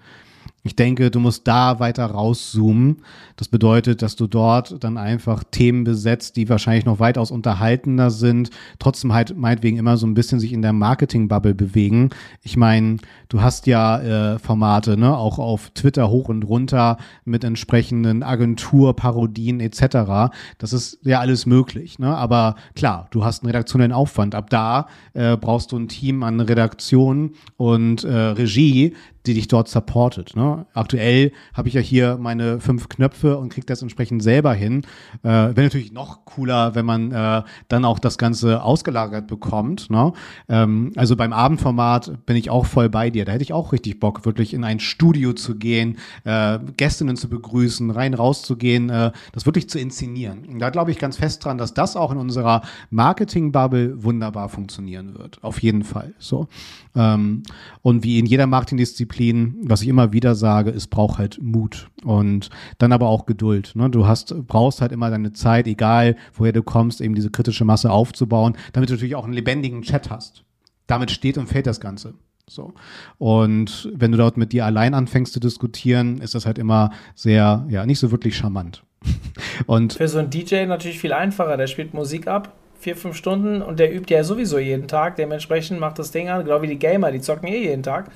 [0.63, 3.03] Ich denke, du musst da weiter rauszoomen.
[3.41, 8.51] Das bedeutet, dass du dort dann einfach Themen besetzt, die wahrscheinlich noch weitaus unterhaltender sind,
[8.77, 12.11] trotzdem halt meinetwegen immer so ein bisschen sich in der Marketing-Bubble bewegen.
[12.43, 12.97] Ich meine,
[13.29, 19.59] du hast ja äh, Formate, ne, auch auf Twitter hoch und runter mit entsprechenden Agenturparodien
[19.59, 20.31] etc.
[20.59, 22.15] Das ist ja alles möglich, ne?
[22.15, 24.35] Aber klar, du hast einen redaktionellen Aufwand.
[24.35, 28.93] Ab da äh, brauchst du ein Team an Redaktion und äh, Regie,
[29.25, 30.35] die dich dort supportet.
[30.35, 30.65] Ne?
[30.73, 34.83] Aktuell habe ich ja hier meine fünf Knöpfe und kriege das entsprechend selber hin.
[35.23, 39.89] Äh, Wäre natürlich noch cooler, wenn man äh, dann auch das Ganze ausgelagert bekommt.
[39.89, 40.13] Ne?
[40.49, 43.25] Ähm, also beim Abendformat bin ich auch voll bei dir.
[43.25, 47.29] Da hätte ich auch richtig Bock, wirklich in ein Studio zu gehen, äh, Gästinnen zu
[47.29, 50.45] begrüßen, rein rauszugehen, äh, das wirklich zu inszenieren.
[50.45, 55.17] Und da glaube ich ganz fest dran, dass das auch in unserer Marketing-Bubble wunderbar funktionieren
[55.17, 55.43] wird.
[55.43, 56.13] Auf jeden Fall.
[56.19, 56.47] So.
[56.95, 57.43] Ähm,
[57.81, 62.49] und wie in jeder Marketingdisziplin, was ich immer wieder sage, es braucht halt Mut und
[62.77, 63.71] dann aber auch Geduld.
[63.75, 63.89] Ne?
[63.89, 67.91] Du hast, brauchst halt immer deine Zeit, egal woher du kommst, eben diese kritische Masse
[67.91, 70.43] aufzubauen, damit du natürlich auch einen lebendigen Chat hast.
[70.87, 72.15] Damit steht und fällt das Ganze.
[72.47, 72.73] So.
[73.17, 77.65] Und wenn du dort mit dir allein anfängst zu diskutieren, ist das halt immer sehr,
[77.69, 78.83] ja, nicht so wirklich charmant.
[79.67, 81.57] Und Für so einen DJ natürlich viel einfacher.
[81.57, 85.15] Der spielt Musik ab, vier, fünf Stunden und der übt ja sowieso jeden Tag.
[85.15, 88.09] Dementsprechend macht das Ding an, genau wie die Gamer, die zocken eh jeden Tag.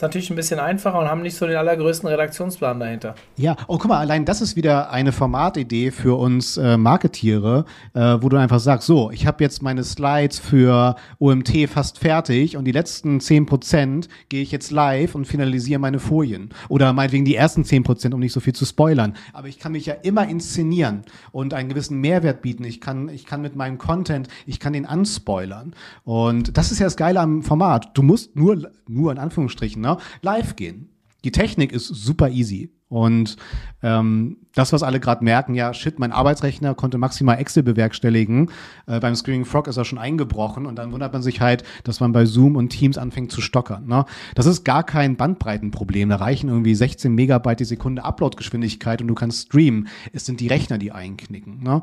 [0.00, 3.14] Ist natürlich ein bisschen einfacher und haben nicht so den allergrößten Redaktionsplan dahinter.
[3.36, 8.16] Ja, oh guck mal, allein das ist wieder eine Formatidee für uns äh, Marketiere, äh,
[8.18, 12.64] wo du einfach sagst, so, ich habe jetzt meine Slides für OMT fast fertig und
[12.64, 16.48] die letzten 10% gehe ich jetzt live und finalisiere meine Folien.
[16.70, 19.12] Oder meinetwegen die ersten 10%, um nicht so viel zu spoilern.
[19.34, 22.64] Aber ich kann mich ja immer inszenieren und einen gewissen Mehrwert bieten.
[22.64, 25.74] Ich kann, ich kann mit meinem Content, ich kann den anspoilern.
[26.04, 27.90] Und das ist ja das Geile am Format.
[27.92, 30.88] Du musst nur, nur in Anführungsstrichen, ne, live gehen.
[31.24, 32.70] Die Technik ist super easy.
[32.90, 33.36] Und
[33.84, 38.50] ähm, das, was alle gerade merken, ja, shit, mein Arbeitsrechner konnte maximal Excel bewerkstelligen.
[38.88, 42.00] Äh, beim Screaming Frog ist er schon eingebrochen und dann wundert man sich halt, dass
[42.00, 43.86] man bei Zoom und Teams anfängt zu stockern.
[43.86, 44.06] Ne?
[44.34, 46.08] Das ist gar kein Bandbreitenproblem.
[46.08, 49.86] Da reichen irgendwie 16 Megabyte die Sekunde Uploadgeschwindigkeit und du kannst streamen.
[50.12, 51.62] Es sind die Rechner, die einknicken.
[51.62, 51.82] Ne?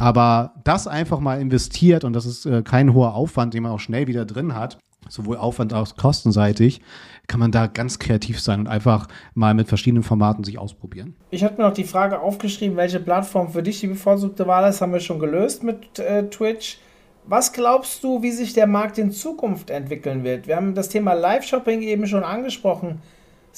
[0.00, 3.80] Aber das einfach mal investiert und das ist äh, kein hoher Aufwand, den man auch
[3.80, 6.80] schnell wieder drin hat sowohl Aufwand als auch kostenseitig,
[7.26, 11.14] kann man da ganz kreativ sein und einfach mal mit verschiedenen Formaten sich ausprobieren.
[11.30, 14.80] Ich habe mir noch die Frage aufgeschrieben, welche Plattform für dich die bevorzugte Wahl ist,
[14.80, 16.78] haben wir schon gelöst mit äh, Twitch.
[17.26, 20.46] Was glaubst du, wie sich der Markt in Zukunft entwickeln wird?
[20.46, 23.02] Wir haben das Thema Live-Shopping eben schon angesprochen.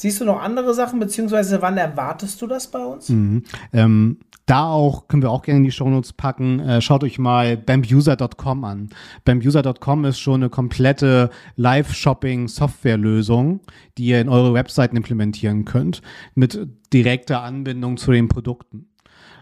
[0.01, 3.11] Siehst du noch andere Sachen, beziehungsweise wann erwartest du das bei uns?
[3.11, 3.43] Mhm.
[3.75, 7.59] Ähm, da auch, können wir auch gerne in die Shownotes packen, äh, schaut euch mal
[7.59, 8.89] bambuser.com an.
[9.27, 13.61] Bambuser.com ist schon eine komplette Live-Shopping-Software-Lösung,
[13.99, 16.01] die ihr in eure Webseiten implementieren könnt,
[16.35, 16.59] mit
[16.95, 18.87] direkter Anbindung zu den Produkten.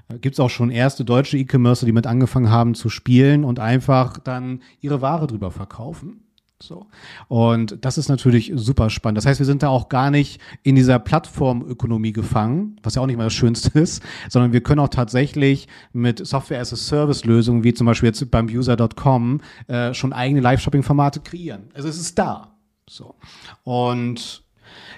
[0.08, 3.60] Äh, Gibt es auch schon erste deutsche E-Commercer, die mit angefangen haben zu spielen und
[3.60, 6.24] einfach dann ihre Ware drüber verkaufen.
[6.60, 6.86] So.
[7.28, 9.18] Und das ist natürlich super spannend.
[9.18, 13.06] Das heißt, wir sind da auch gar nicht in dieser Plattformökonomie gefangen, was ja auch
[13.06, 17.24] nicht mal das Schönste ist, sondern wir können auch tatsächlich mit Software as a Service
[17.24, 21.70] Lösungen, wie zum Beispiel jetzt beim User.com, äh, schon eigene Live-Shopping-Formate kreieren.
[21.74, 22.56] Also es ist da.
[22.88, 23.14] So.
[23.62, 24.42] Und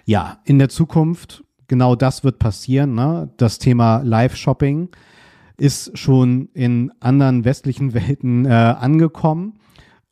[0.07, 2.95] ja, in der Zukunft, genau das wird passieren.
[2.95, 3.31] Ne?
[3.37, 4.89] Das Thema Live-Shopping
[5.59, 9.61] ist schon in anderen westlichen Welten äh, angekommen.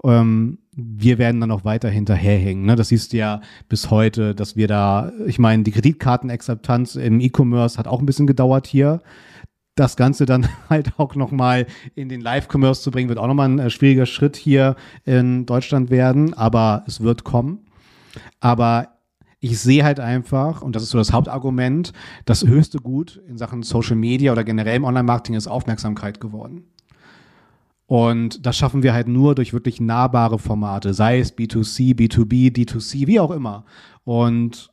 [0.05, 2.65] Ähm, wir werden dann auch weiter hinterherhängen.
[2.65, 2.77] Ne?
[2.77, 7.79] Das siehst du ja bis heute, dass wir da, ich meine, die Kreditkartenakzeptanz im E-Commerce
[7.79, 9.03] hat auch ein bisschen gedauert hier.
[9.75, 13.59] Das Ganze dann halt auch nochmal in den Live-Commerce zu bringen, wird auch nochmal ein
[13.59, 17.67] äh, schwieriger Schritt hier in Deutschland werden, aber es wird kommen.
[18.41, 18.99] Aber
[19.41, 21.93] ich sehe halt einfach, und das ist so das Hauptargument,
[22.25, 26.65] das höchste Gut in Sachen Social Media oder generell im Online-Marketing ist Aufmerksamkeit geworden.
[27.89, 33.07] Und das schaffen wir halt nur durch wirklich nahbare Formate, sei es B2C, B2B, D2C,
[33.07, 33.65] wie auch immer.
[34.05, 34.71] Und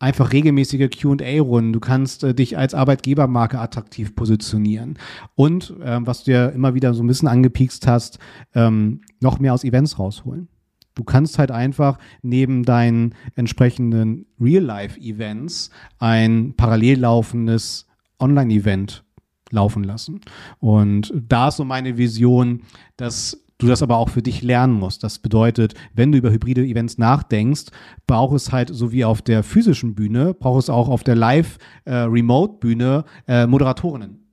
[0.00, 1.72] einfach regelmäßige QA-Runden.
[1.72, 4.98] Du kannst äh, dich als Arbeitgebermarke attraktiv positionieren.
[5.36, 8.18] Und ähm, was du ja immer wieder so ein bisschen angepiekst hast,
[8.56, 10.48] ähm, noch mehr aus Events rausholen.
[10.96, 17.86] Du kannst halt einfach neben deinen entsprechenden Real-Life-Events ein parallel laufendes
[18.18, 19.04] Online-Event
[19.50, 20.20] laufen lassen.
[20.58, 22.62] Und da ist so meine Vision,
[22.96, 25.02] dass du das aber auch für dich lernen musst.
[25.02, 27.66] Das bedeutet, wenn du über hybride Events nachdenkst,
[28.06, 33.04] braucht es halt so wie auf der physischen Bühne, braucht es auch auf der Live-Remote-Bühne
[33.26, 34.24] äh, äh, Moderatorinnen.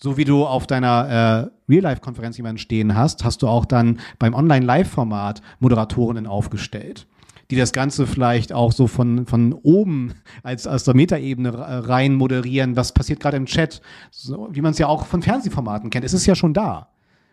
[0.00, 4.32] So wie du auf deiner äh, Real-Life-Konferenz jemanden stehen hast, hast du auch dann beim
[4.32, 7.08] Online-Live-Format Moderatorinnen aufgestellt
[7.50, 12.76] die das Ganze vielleicht auch so von, von oben als aus der Metaebene rein moderieren,
[12.76, 13.80] was passiert gerade im Chat,
[14.10, 16.04] so, wie man es ja auch von Fernsehformaten kennt.
[16.04, 16.88] Es ist ja schon da.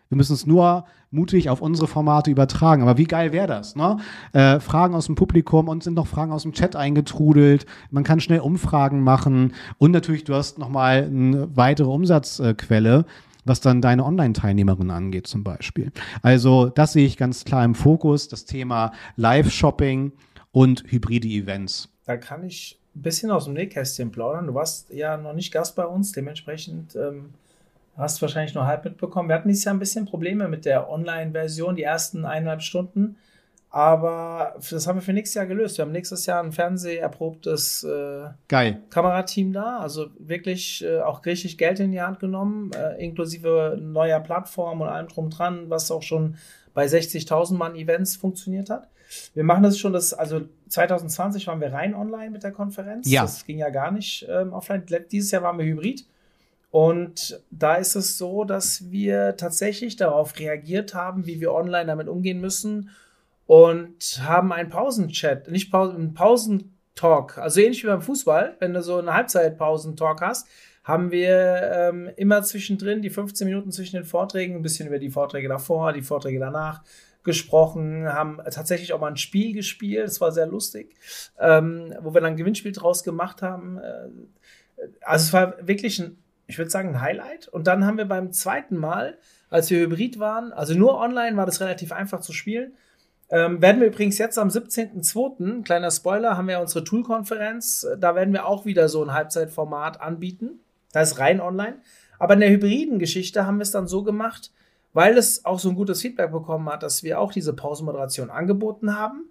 [0.08, 2.82] Wir müssen es nur mutig auf unsere Formate übertragen.
[2.82, 3.74] Aber wie geil wäre das?
[3.74, 3.96] Ne?
[4.32, 7.66] Äh, Fragen aus dem Publikum und sind noch Fragen aus dem Chat eingetrudelt.
[7.90, 13.04] Man kann schnell Umfragen machen und natürlich du hast noch mal eine weitere Umsatzquelle,
[13.46, 15.92] was dann deine Online-Teilnehmerinnen angeht zum Beispiel.
[16.20, 20.12] Also das sehe ich ganz klar im Fokus, das Thema Live-Shopping
[20.52, 21.88] und hybride Events.
[22.04, 24.46] Da kann ich ein bisschen aus dem Nähkästchen plaudern.
[24.46, 27.30] Du warst ja noch nicht Gast bei uns, dementsprechend ähm,
[27.96, 29.28] hast du wahrscheinlich nur halb mitbekommen.
[29.28, 33.16] Wir hatten dieses Jahr ein bisschen Probleme mit der Online-Version, die ersten eineinhalb Stunden.
[33.76, 35.76] Aber das haben wir für nächstes Jahr gelöst.
[35.76, 38.80] Wir haben nächstes Jahr ein fernseherprobtes äh, Geil.
[38.88, 39.80] Kamerateam da.
[39.80, 44.88] Also wirklich äh, auch richtig Geld in die Hand genommen, äh, inklusive neuer Plattform und
[44.88, 46.38] allem drum dran, was auch schon
[46.72, 48.88] bei 60.000 Mann Events funktioniert hat.
[49.34, 53.10] Wir machen das schon, das, also 2020 waren wir rein online mit der Konferenz.
[53.10, 53.22] Ja.
[53.22, 54.86] Das ging ja gar nicht ähm, offline.
[55.12, 56.06] Dieses Jahr waren wir hybrid.
[56.70, 62.08] Und da ist es so, dass wir tatsächlich darauf reagiert haben, wie wir online damit
[62.08, 62.88] umgehen müssen
[63.46, 68.82] und haben einen Pausenchat, nicht Pausen, einen Pausentalk, also ähnlich wie beim Fußball, wenn du
[68.82, 70.48] so einen Halbzeitpausentalk hast,
[70.82, 75.10] haben wir ähm, immer zwischendrin, die 15 Minuten zwischen den Vorträgen, ein bisschen über die
[75.10, 76.82] Vorträge davor, die Vorträge danach
[77.24, 80.94] gesprochen, haben tatsächlich auch mal ein Spiel gespielt, es war sehr lustig,
[81.40, 83.78] ähm, wo wir dann ein Gewinnspiel draus gemacht haben.
[83.78, 87.48] Äh, also es war wirklich ein, ich würde sagen, ein Highlight.
[87.48, 89.18] Und dann haben wir beim zweiten Mal,
[89.50, 92.74] als wir hybrid waren, also nur online war das relativ einfach zu spielen,
[93.28, 97.86] ähm, werden wir übrigens jetzt am 17.02., kleiner Spoiler, haben wir unsere Tool-Konferenz.
[97.98, 100.60] Da werden wir auch wieder so ein Halbzeitformat anbieten.
[100.92, 101.76] Das ist rein online.
[102.18, 104.52] Aber in der hybriden Geschichte haben wir es dann so gemacht,
[104.92, 108.96] weil es auch so ein gutes Feedback bekommen hat, dass wir auch diese Pausenmoderation angeboten
[108.96, 109.28] haben.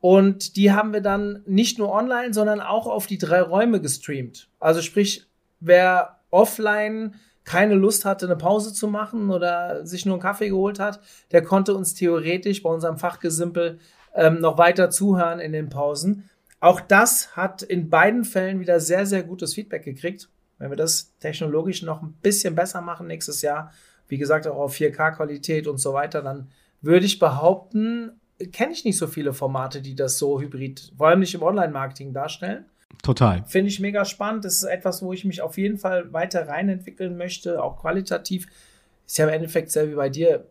[0.00, 4.48] Und die haben wir dann nicht nur online, sondern auch auf die drei Räume gestreamt.
[4.58, 5.26] Also sprich,
[5.60, 10.78] wer offline keine Lust hatte, eine Pause zu machen oder sich nur einen Kaffee geholt
[10.78, 11.00] hat,
[11.32, 13.78] der konnte uns theoretisch bei unserem Fachgesimpel
[14.14, 16.28] ähm, noch weiter zuhören in den Pausen.
[16.60, 20.28] Auch das hat in beiden Fällen wieder sehr, sehr gutes Feedback gekriegt.
[20.58, 23.72] Wenn wir das technologisch noch ein bisschen besser machen nächstes Jahr,
[24.06, 26.50] wie gesagt auch auf 4K-Qualität und so weiter, dann
[26.80, 28.20] würde ich behaupten,
[28.52, 32.12] kenne ich nicht so viele Formate, die das so hybrid, vor allem nicht im Online-Marketing
[32.12, 32.66] darstellen.
[33.02, 33.44] Total.
[33.46, 34.44] Finde ich mega spannend.
[34.44, 38.46] Das ist etwas, wo ich mich auf jeden Fall weiter reinentwickeln möchte, auch qualitativ.
[39.06, 40.46] Ist ja im Endeffekt selber wie bei dir.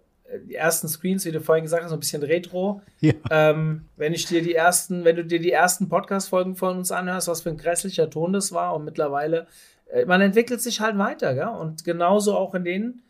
[0.47, 2.81] Die ersten Screens, wie du vorhin gesagt hast, so ein bisschen retro.
[3.01, 3.13] Ja.
[3.29, 7.27] Ähm, wenn ich dir die ersten, wenn du dir die ersten Podcast-Folgen von uns anhörst,
[7.27, 9.47] was für ein grässlicher Ton das war und mittlerweile,
[9.91, 11.47] äh, man entwickelt sich halt weiter, gell?
[11.47, 13.01] Und genauso auch in den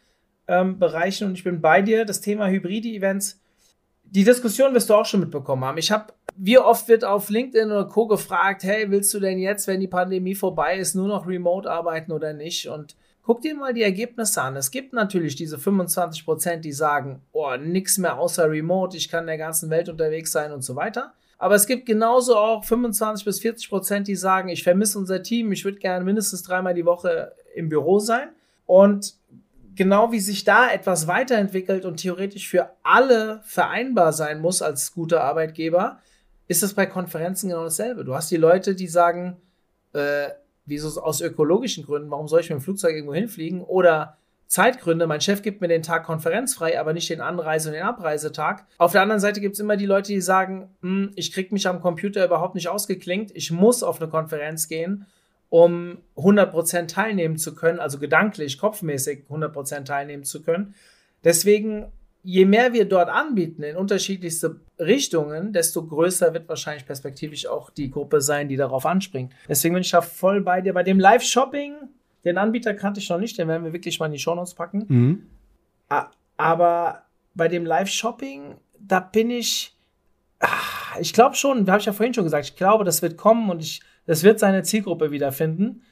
[0.47, 1.27] ähm, Bereichen.
[1.27, 2.05] Und ich bin bei dir.
[2.05, 3.40] Das Thema hybride Events
[4.11, 5.77] die Diskussion wirst du auch schon mitbekommen haben.
[5.77, 8.07] Ich habe, wie oft wird auf LinkedIn oder Co.
[8.07, 12.11] gefragt, hey, willst du denn jetzt, wenn die Pandemie vorbei ist, nur noch remote arbeiten
[12.11, 12.67] oder nicht?
[12.67, 14.57] Und guck dir mal die Ergebnisse an.
[14.57, 19.21] Es gibt natürlich diese 25 Prozent, die sagen, oh, nix mehr außer remote, ich kann
[19.21, 21.13] in der ganzen Welt unterwegs sein und so weiter.
[21.37, 25.53] Aber es gibt genauso auch 25 bis 40 Prozent, die sagen, ich vermisse unser Team,
[25.53, 28.27] ich würde gerne mindestens dreimal die Woche im Büro sein.
[28.65, 29.15] Und
[29.81, 35.23] genau wie sich da etwas weiterentwickelt und theoretisch für alle vereinbar sein muss als guter
[35.23, 35.97] Arbeitgeber,
[36.47, 38.05] ist das bei Konferenzen genau dasselbe.
[38.05, 39.37] Du hast die Leute, die sagen,
[39.93, 40.27] äh,
[40.67, 43.63] wieso aus ökologischen Gründen, warum soll ich mit dem Flugzeug irgendwo hinfliegen?
[43.63, 47.81] Oder Zeitgründe, mein Chef gibt mir den Tag konferenzfrei, aber nicht den Anreise- und den
[47.81, 48.67] Abreisetag.
[48.77, 51.67] Auf der anderen Seite gibt es immer die Leute, die sagen, hm, ich kriege mich
[51.67, 55.07] am Computer überhaupt nicht ausgeklinkt, ich muss auf eine Konferenz gehen
[55.51, 60.73] um 100% teilnehmen zu können, also gedanklich, kopfmäßig 100% teilnehmen zu können.
[61.25, 61.91] Deswegen,
[62.23, 67.91] je mehr wir dort anbieten in unterschiedlichste Richtungen, desto größer wird wahrscheinlich perspektivisch auch die
[67.91, 69.33] Gruppe sein, die darauf anspringt.
[69.49, 70.71] Deswegen bin ich da voll bei dir.
[70.71, 71.73] Bei dem Live-Shopping,
[72.23, 74.85] den Anbieter kannte ich noch nicht, den werden wir wirklich mal in die Shownotes packen.
[74.87, 75.23] Mhm.
[76.37, 77.03] Aber
[77.35, 79.75] bei dem Live-Shopping, da bin ich,
[80.39, 83.49] ah, ich glaube schon, habe ich ja vorhin schon gesagt, ich glaube, das wird kommen
[83.49, 83.81] und ich
[84.11, 85.83] das wird seine Zielgruppe wiederfinden.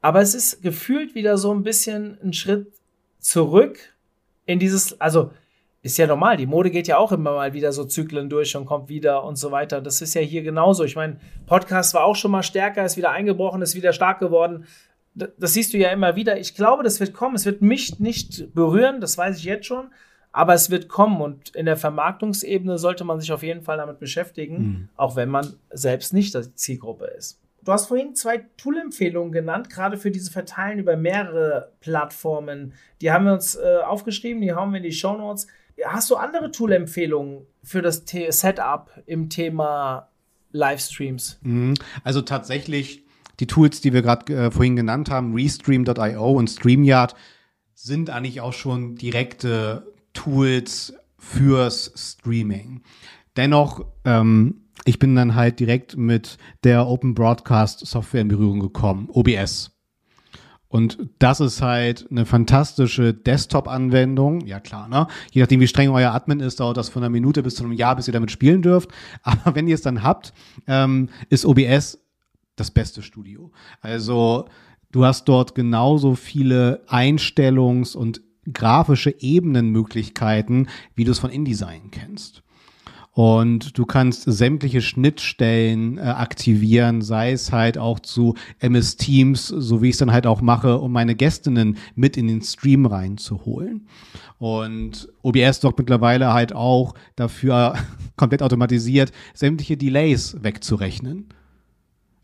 [0.00, 2.72] Aber es ist gefühlt wieder so ein bisschen ein Schritt
[3.18, 3.78] zurück
[4.46, 5.30] in dieses, also
[5.82, 8.64] ist ja normal, die Mode geht ja auch immer mal wieder so Zyklen durch und
[8.64, 9.82] kommt wieder und so weiter.
[9.82, 10.84] Das ist ja hier genauso.
[10.84, 14.64] Ich meine, Podcast war auch schon mal stärker, ist wieder eingebrochen, ist wieder stark geworden.
[15.14, 16.40] Das siehst du ja immer wieder.
[16.40, 17.34] Ich glaube, das wird kommen.
[17.34, 19.90] Es wird mich nicht berühren, das weiß ich jetzt schon.
[20.32, 23.98] Aber es wird kommen und in der Vermarktungsebene sollte man sich auf jeden Fall damit
[23.98, 24.88] beschäftigen, mhm.
[24.96, 27.39] auch wenn man selbst nicht die Zielgruppe ist.
[27.64, 32.72] Du hast vorhin zwei Tool-Empfehlungen genannt, gerade für diese Verteilen über mehrere Plattformen.
[33.00, 35.46] Die haben wir uns äh, aufgeschrieben, die hauen wir in die Show Notes.
[35.84, 40.08] Hast du andere Tool-Empfehlungen für das T Setup im Thema
[40.52, 41.38] Livestreams?
[41.42, 41.74] Mhm.
[42.04, 43.04] Also tatsächlich
[43.40, 47.14] die Tools, die wir gerade äh, vorhin genannt haben, Restream.io und StreamYard,
[47.74, 52.82] sind eigentlich auch schon direkte Tools fürs Streaming.
[53.36, 59.08] Dennoch ähm, ich bin dann halt direkt mit der Open Broadcast Software in Berührung gekommen,
[59.10, 59.70] OBS.
[60.68, 64.46] Und das ist halt eine fantastische Desktop-Anwendung.
[64.46, 65.08] Ja klar, ne?
[65.32, 67.72] Je nachdem, wie streng euer Admin ist, dauert das von einer Minute bis zu einem
[67.72, 68.90] Jahr, bis ihr damit spielen dürft.
[69.24, 70.32] Aber wenn ihr es dann habt,
[70.68, 71.98] ähm, ist OBS
[72.54, 73.50] das beste Studio.
[73.80, 74.46] Also
[74.92, 78.20] du hast dort genauso viele Einstellungs- und
[78.52, 82.44] grafische Ebenenmöglichkeiten, wie du es von InDesign kennst.
[83.20, 89.82] Und du kannst sämtliche Schnittstellen äh, aktivieren, sei es halt auch zu MS Teams, so
[89.82, 93.86] wie ich es dann halt auch mache, um meine Gästinnen mit in den Stream reinzuholen.
[94.38, 97.74] Und OBS sorgt mittlerweile halt auch dafür,
[98.16, 101.28] komplett automatisiert, sämtliche Delays wegzurechnen.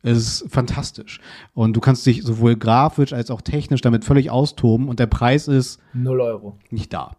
[0.02, 1.20] Es ist fantastisch.
[1.52, 5.46] Und du kannst dich sowohl grafisch als auch technisch damit völlig austoben und der Preis
[5.46, 6.56] ist null Euro.
[6.70, 7.16] Nicht da.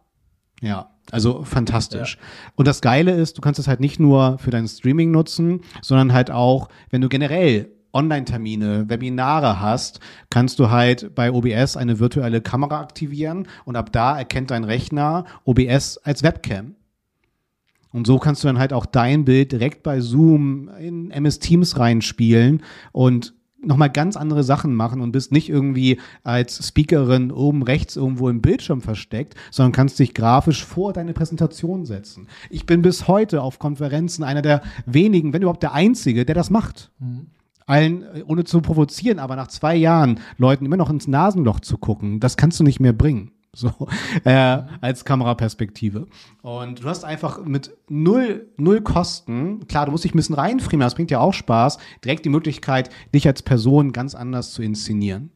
[0.62, 0.97] Ja.
[1.12, 2.18] Also fantastisch.
[2.20, 2.52] Ja.
[2.56, 6.14] Und das Geile ist, du kannst es halt nicht nur für dein Streaming nutzen, sondern
[6.14, 10.00] halt auch, wenn du generell Online-Termine, Webinare hast,
[10.30, 15.26] kannst du halt bei OBS eine virtuelle Kamera aktivieren und ab da erkennt dein Rechner
[15.46, 16.76] OBS als Webcam.
[17.92, 21.80] Und so kannst du dann halt auch dein Bild direkt bei Zoom in MS Teams
[21.80, 27.96] reinspielen und nochmal ganz andere Sachen machen und bist nicht irgendwie als Speakerin oben rechts
[27.96, 32.28] irgendwo im Bildschirm versteckt, sondern kannst dich grafisch vor deine Präsentation setzen.
[32.50, 36.50] Ich bin bis heute auf Konferenzen einer der wenigen, wenn überhaupt der Einzige, der das
[36.50, 36.92] macht.
[37.00, 37.28] Mhm
[37.68, 42.22] allen, ohne zu provozieren, aber nach zwei Jahren Leuten immer noch ins Nasenloch zu gucken,
[42.22, 43.72] das kannst du nicht mehr bringen so
[44.24, 46.08] äh, als Kameraperspektive.
[46.42, 50.86] Und du hast einfach mit null, null Kosten, klar, du musst dich ein bisschen reinfriemeln,
[50.86, 55.32] das bringt ja auch Spaß, direkt die Möglichkeit, dich als Person ganz anders zu inszenieren.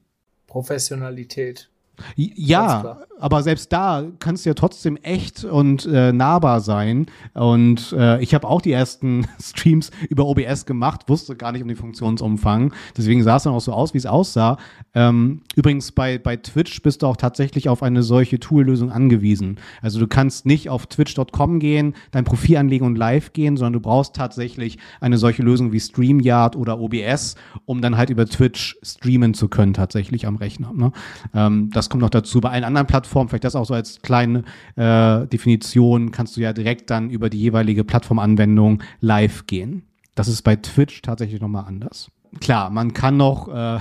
[0.45, 1.70] Professionalität.
[2.15, 7.05] Ja, aber selbst da kannst du ja trotzdem echt und äh, nahbar sein.
[7.35, 11.67] Und äh, ich habe auch die ersten Streams über OBS gemacht, wusste gar nicht um
[11.67, 12.73] den Funktionsumfang.
[12.97, 14.57] Deswegen sah es dann auch so aus, wie es aussah.
[14.95, 19.59] Ähm, übrigens, bei, bei Twitch bist du auch tatsächlich auf eine solche Tool-Lösung angewiesen.
[19.83, 23.81] Also du kannst nicht auf twitch.com gehen, dein Profil anlegen und live gehen, sondern du
[23.81, 27.35] brauchst tatsächlich eine solche Lösung wie StreamYard oder OBS,
[27.65, 30.73] um dann halt über Twitch streamen zu können, tatsächlich am Rechner.
[30.73, 30.91] Ne?
[31.35, 32.41] Ähm, das kommt noch dazu.
[32.41, 34.43] Bei allen anderen Plattformen, vielleicht das auch so als kleine
[34.75, 39.83] äh, Definition, kannst du ja direkt dann über die jeweilige Plattformanwendung live gehen.
[40.15, 42.09] Das ist bei Twitch tatsächlich nochmal anders.
[42.39, 43.79] Klar, man kann noch äh,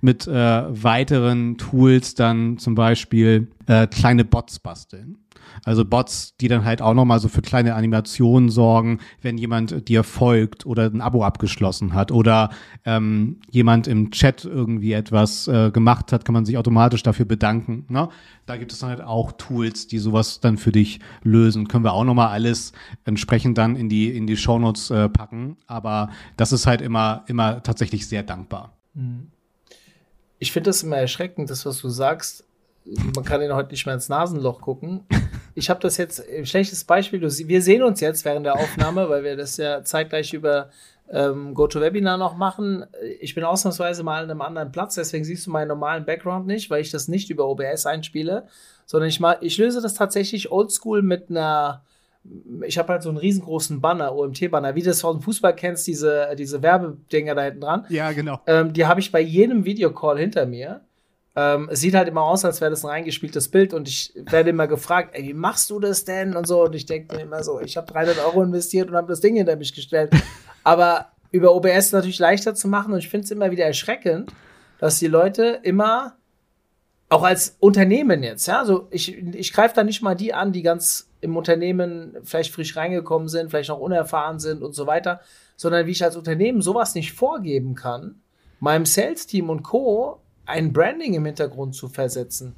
[0.00, 5.18] mit äh, weiteren Tools dann zum Beispiel äh, kleine Bots basteln.
[5.64, 10.04] Also Bots, die dann halt auch nochmal so für kleine Animationen sorgen, wenn jemand dir
[10.04, 12.50] folgt oder ein Abo abgeschlossen hat oder
[12.84, 17.84] ähm, jemand im Chat irgendwie etwas äh, gemacht hat, kann man sich automatisch dafür bedanken.
[17.88, 18.08] Ne?
[18.46, 21.68] Da gibt es dann halt auch Tools, die sowas dann für dich lösen.
[21.68, 22.72] Können wir auch nochmal alles
[23.04, 25.56] entsprechend dann in die, in die Shownotes äh, packen.
[25.66, 28.76] Aber das ist halt immer, immer tatsächlich sehr dankbar.
[28.94, 29.28] Mhm.
[30.40, 32.44] Ich finde das immer erschreckend, das, was du sagst
[32.84, 35.04] man kann ihn heute nicht mehr ins Nasenloch gucken.
[35.54, 39.24] Ich habe das jetzt, ein schlechtes Beispiel, wir sehen uns jetzt während der Aufnahme, weil
[39.24, 40.70] wir das ja zeitgleich über
[41.10, 42.86] ähm, GoToWebinar noch machen.
[43.20, 46.70] Ich bin ausnahmsweise mal an einem anderen Platz, deswegen siehst du meinen normalen Background nicht,
[46.70, 48.46] weil ich das nicht über OBS einspiele,
[48.86, 51.82] sondern ich, mal, ich löse das tatsächlich oldschool mit einer
[52.66, 55.86] ich habe halt so einen riesengroßen Banner, OMT-Banner, wie du das aus dem Fußball kennst,
[55.86, 57.86] diese, diese Werbedinger da hinten dran.
[57.88, 58.40] Ja, genau.
[58.46, 60.82] Ähm, die habe ich bei jedem Videocall hinter mir.
[61.34, 64.50] Ähm, es sieht halt immer aus, als wäre das ein reingespieltes Bild und ich werde
[64.50, 67.42] immer gefragt, ey, wie machst du das denn und so und ich denke mir immer
[67.42, 70.10] so, ich habe 300 Euro investiert und habe das Ding hinter mich gestellt.
[70.64, 74.32] Aber über OBS ist natürlich leichter zu machen und ich finde es immer wieder erschreckend,
[74.78, 76.16] dass die Leute immer
[77.10, 80.62] auch als Unternehmen jetzt, ja, also ich, ich greife da nicht mal die an, die
[80.62, 85.20] ganz im Unternehmen vielleicht frisch reingekommen sind, vielleicht noch unerfahren sind und so weiter,
[85.56, 88.20] sondern wie ich als Unternehmen sowas nicht vorgeben kann,
[88.60, 92.54] meinem Sales-Team und Co ein Branding im Hintergrund zu versetzen.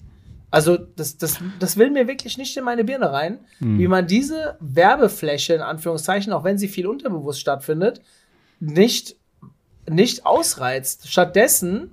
[0.51, 3.79] Also das, das, das will mir wirklich nicht in meine Birne rein, mhm.
[3.79, 8.03] wie man diese Werbefläche, in Anführungszeichen, auch wenn sie viel unterbewusst stattfindet,
[8.61, 9.17] nicht,
[9.89, 11.09] nicht ausreizt.
[11.09, 11.93] Stattdessen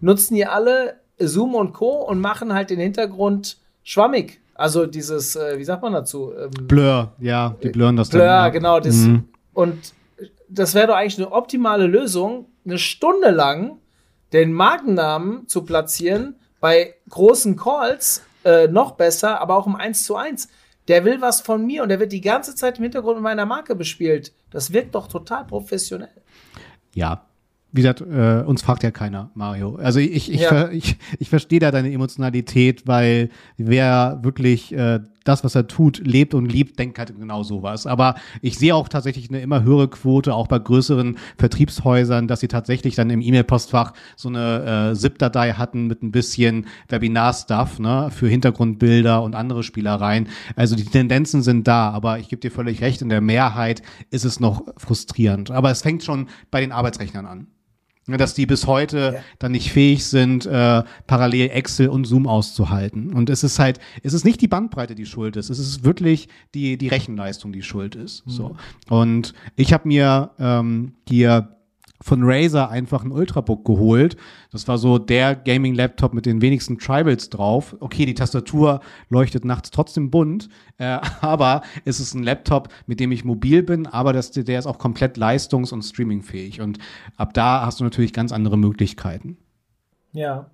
[0.00, 2.02] nutzen die alle Zoom und Co.
[2.02, 4.40] und machen halt den Hintergrund schwammig.
[4.54, 6.32] Also dieses, äh, wie sagt man dazu?
[6.32, 8.44] Ähm, Blur, ja, die blurren das Blur, dann.
[8.44, 8.80] Blur, genau.
[8.80, 9.28] Das, mhm.
[9.52, 9.94] Und
[10.48, 13.78] das wäre doch eigentlich eine optimale Lösung, eine Stunde lang
[14.32, 20.16] den Markennamen zu platzieren bei großen Calls äh, noch besser, aber auch im 1 zu
[20.16, 20.48] 1.
[20.88, 23.74] Der will was von mir und der wird die ganze Zeit im Hintergrund meiner Marke
[23.74, 24.32] bespielt.
[24.50, 26.22] Das wirkt doch total professionell.
[26.94, 27.26] Ja,
[27.72, 29.76] wie gesagt, äh, uns fragt ja keiner, Mario.
[29.76, 30.70] Also ich, ich, ja.
[30.70, 36.34] ich, ich verstehe da deine Emotionalität, weil wer wirklich äh, das, was er tut, lebt
[36.34, 37.86] und liebt, denkt halt genau sowas.
[37.86, 42.48] Aber ich sehe auch tatsächlich eine immer höhere Quote, auch bei größeren Vertriebshäusern, dass sie
[42.48, 48.28] tatsächlich dann im E-Mail-Postfach so eine äh, ZIP-Datei hatten mit ein bisschen Webinar-Stuff, ne, für
[48.28, 50.28] Hintergrundbilder und andere Spielereien.
[50.54, 54.24] Also die Tendenzen sind da, aber ich gebe dir völlig recht, in der Mehrheit ist
[54.24, 55.50] es noch frustrierend.
[55.50, 57.46] Aber es fängt schon bei den Arbeitsrechnern an
[58.06, 59.20] dass die bis heute ja.
[59.38, 63.12] dann nicht fähig sind, äh, parallel Excel und Zoom auszuhalten.
[63.12, 66.28] Und es ist halt, es ist nicht die Bandbreite, die schuld ist, es ist wirklich
[66.54, 68.26] die, die Rechenleistung, die schuld ist.
[68.26, 68.30] Mhm.
[68.30, 68.56] So.
[68.88, 71.55] Und ich habe mir ähm, hier
[72.02, 74.16] von Razer einfach ein Ultrabook geholt.
[74.52, 77.76] Das war so der Gaming-Laptop mit den wenigsten Tribals drauf.
[77.80, 83.12] Okay, die Tastatur leuchtet nachts trotzdem bunt, äh, aber es ist ein Laptop, mit dem
[83.12, 86.60] ich mobil bin, aber das, der ist auch komplett leistungs- und streamingfähig.
[86.60, 86.78] Und
[87.16, 89.36] ab da hast du natürlich ganz andere Möglichkeiten.
[90.12, 90.50] Ja.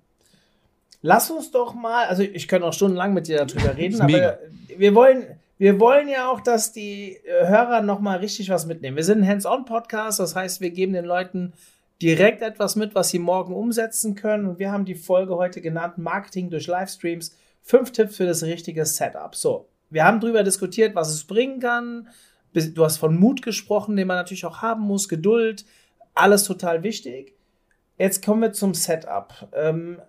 [1.01, 4.39] Lass uns doch mal, also ich könnte auch stundenlang mit dir darüber reden, aber
[4.77, 5.25] wir wollen,
[5.63, 8.97] wir wollen ja auch, dass die äh, Hörer noch mal richtig was mitnehmen.
[8.97, 11.53] Wir sind ein Hands-on-Podcast, das heißt, wir geben den Leuten
[12.01, 14.45] direkt etwas mit, was sie morgen umsetzen können.
[14.45, 17.37] Und wir haben die Folge heute genannt Marketing durch Livestreams.
[17.61, 19.33] Fünf Tipps für das richtige Setup.
[19.35, 22.09] So, wir haben darüber diskutiert, was es bringen kann.
[22.51, 25.63] Du hast von Mut gesprochen, den man natürlich auch haben muss, Geduld,
[26.13, 27.37] alles total wichtig.
[27.97, 29.47] Jetzt kommen wir zum Setup.
[29.53, 30.01] Ähm,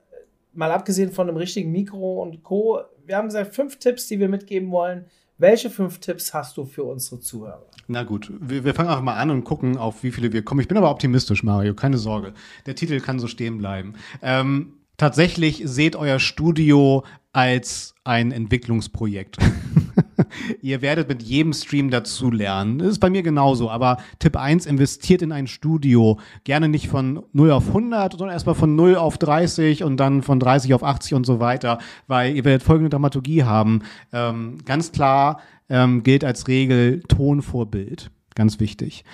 [0.53, 2.81] mal abgesehen von einem richtigen Mikro und Co.
[3.07, 5.05] Wir haben gesagt, fünf Tipps, die wir mitgeben wollen.
[5.37, 7.67] Welche fünf Tipps hast du für unsere Zuhörer?
[7.89, 10.61] Na gut, wir, wir, fangen einfach mal an und gucken, auf wie viele wir kommen.
[10.61, 12.35] Ich bin aber optimistisch, Mario, keine Sorge.
[12.67, 13.95] Der Titel kann so stehen bleiben.
[14.23, 19.39] Ähm, tatsächlich seht euer Studio als ein Entwicklungsprojekt.
[20.63, 22.79] Ihr werdet mit jedem Stream dazu lernen.
[22.79, 23.71] Das ist bei mir genauso.
[23.71, 26.19] Aber Tipp 1, investiert in ein Studio.
[26.45, 30.41] Gerne nicht von 0 auf 100, sondern erstmal von 0 auf 30 und dann von
[30.41, 31.79] 30 auf 80 und so weiter.
[32.07, 33.83] Weil ihr werdet folgende Dramaturgie haben.
[34.13, 38.11] Ähm, ganz klar ähm, gilt als Regel Ton vor Bild.
[38.35, 39.05] Ganz wichtig.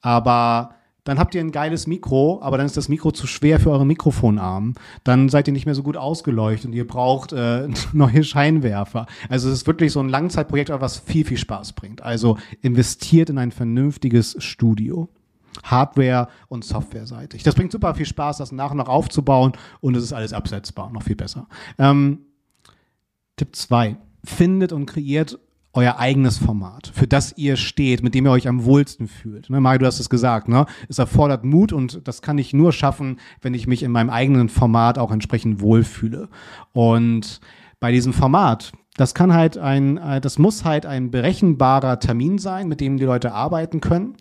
[0.00, 0.74] Aber
[1.04, 3.88] dann habt ihr ein geiles Mikro, aber dann ist das Mikro zu schwer für euren
[3.88, 4.74] Mikrofonarm.
[5.04, 9.06] Dann seid ihr nicht mehr so gut ausgeleuchtet und ihr braucht äh, neue Scheinwerfer.
[9.28, 12.02] Also es ist wirklich so ein Langzeitprojekt, was viel, viel Spaß bringt.
[12.02, 15.08] Also investiert in ein vernünftiges Studio.
[15.64, 17.42] Hardware- und Software-seitig.
[17.42, 20.90] Das bringt super viel Spaß, das nach und nach aufzubauen und es ist alles absetzbar,
[20.92, 21.48] noch viel besser.
[21.78, 22.20] Ähm,
[23.36, 23.96] Tipp 2.
[24.24, 25.38] Findet und kreiert
[25.78, 29.48] euer eigenes Format, für das ihr steht, mit dem ihr euch am wohlsten fühlt.
[29.48, 30.66] Ne, Mario, du hast es gesagt, ne?
[30.88, 34.48] Es erfordert Mut und das kann ich nur schaffen, wenn ich mich in meinem eigenen
[34.48, 36.30] Format auch entsprechend wohlfühle.
[36.72, 37.40] Und
[37.78, 42.66] bei diesem Format, das kann halt ein, äh, das muss halt ein berechenbarer Termin sein,
[42.66, 44.16] mit dem die Leute arbeiten können.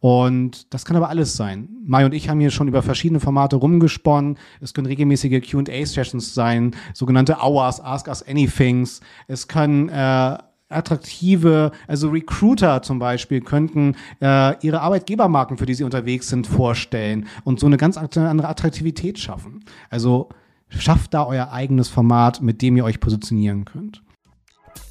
[0.00, 1.70] Und das kann aber alles sein.
[1.86, 4.36] Mai und ich haben hier schon über verschiedene Formate rumgesponnen.
[4.60, 9.00] Es können regelmäßige Q&A-Sessions sein, sogenannte Hours, Ask Us Anythings.
[9.26, 10.36] Es können äh,
[10.68, 17.26] attraktive, also Recruiter zum Beispiel könnten äh, ihre Arbeitgebermarken, für die sie unterwegs sind, vorstellen
[17.44, 19.64] und so eine ganz andere Attraktivität schaffen.
[19.90, 20.28] Also
[20.68, 24.02] schafft da euer eigenes Format, mit dem ihr euch positionieren könnt.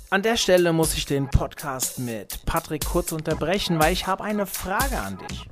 [0.09, 4.45] An der Stelle muss ich den Podcast mit Patrick kurz unterbrechen, weil ich habe eine
[4.45, 5.45] Frage an dich.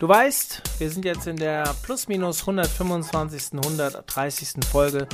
[0.00, 3.52] Du weißt, wir sind jetzt in der plus minus 125.
[3.52, 4.64] 130.
[4.68, 5.06] Folge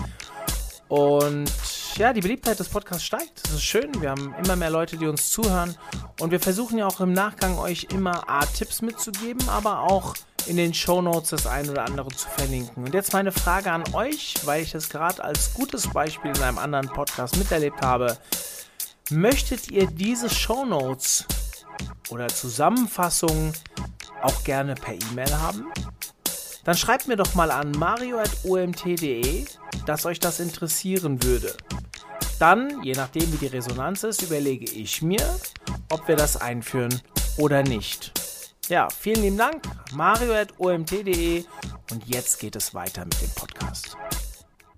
[0.89, 1.53] und
[1.97, 3.45] ja, die Beliebtheit des Podcasts steigt.
[3.45, 4.01] Das ist schön.
[4.01, 5.76] Wir haben immer mehr Leute, die uns zuhören.
[6.20, 10.14] Und wir versuchen ja auch im Nachgang euch immer A, Tipps mitzugeben, aber auch
[10.47, 12.84] in den Show Notes das ein oder andere zu verlinken.
[12.84, 16.59] Und jetzt meine Frage an euch, weil ich das gerade als gutes Beispiel in einem
[16.59, 18.16] anderen Podcast miterlebt habe.
[19.11, 21.26] Möchtet ihr diese Show Notes
[22.11, 23.53] oder Zusammenfassungen
[24.22, 25.66] auch gerne per E-Mail haben?
[26.64, 29.47] Dann schreibt mir doch mal an mario.omt.de,
[29.86, 31.57] dass euch das interessieren würde.
[32.41, 35.20] Dann, je nachdem wie die Resonanz ist, überlege ich mir,
[35.91, 37.03] ob wir das einführen
[37.36, 38.14] oder nicht.
[38.70, 39.62] Ja, vielen lieben Dank,
[39.95, 41.45] mario.omt.de
[41.91, 43.95] und jetzt geht es weiter mit dem Podcast.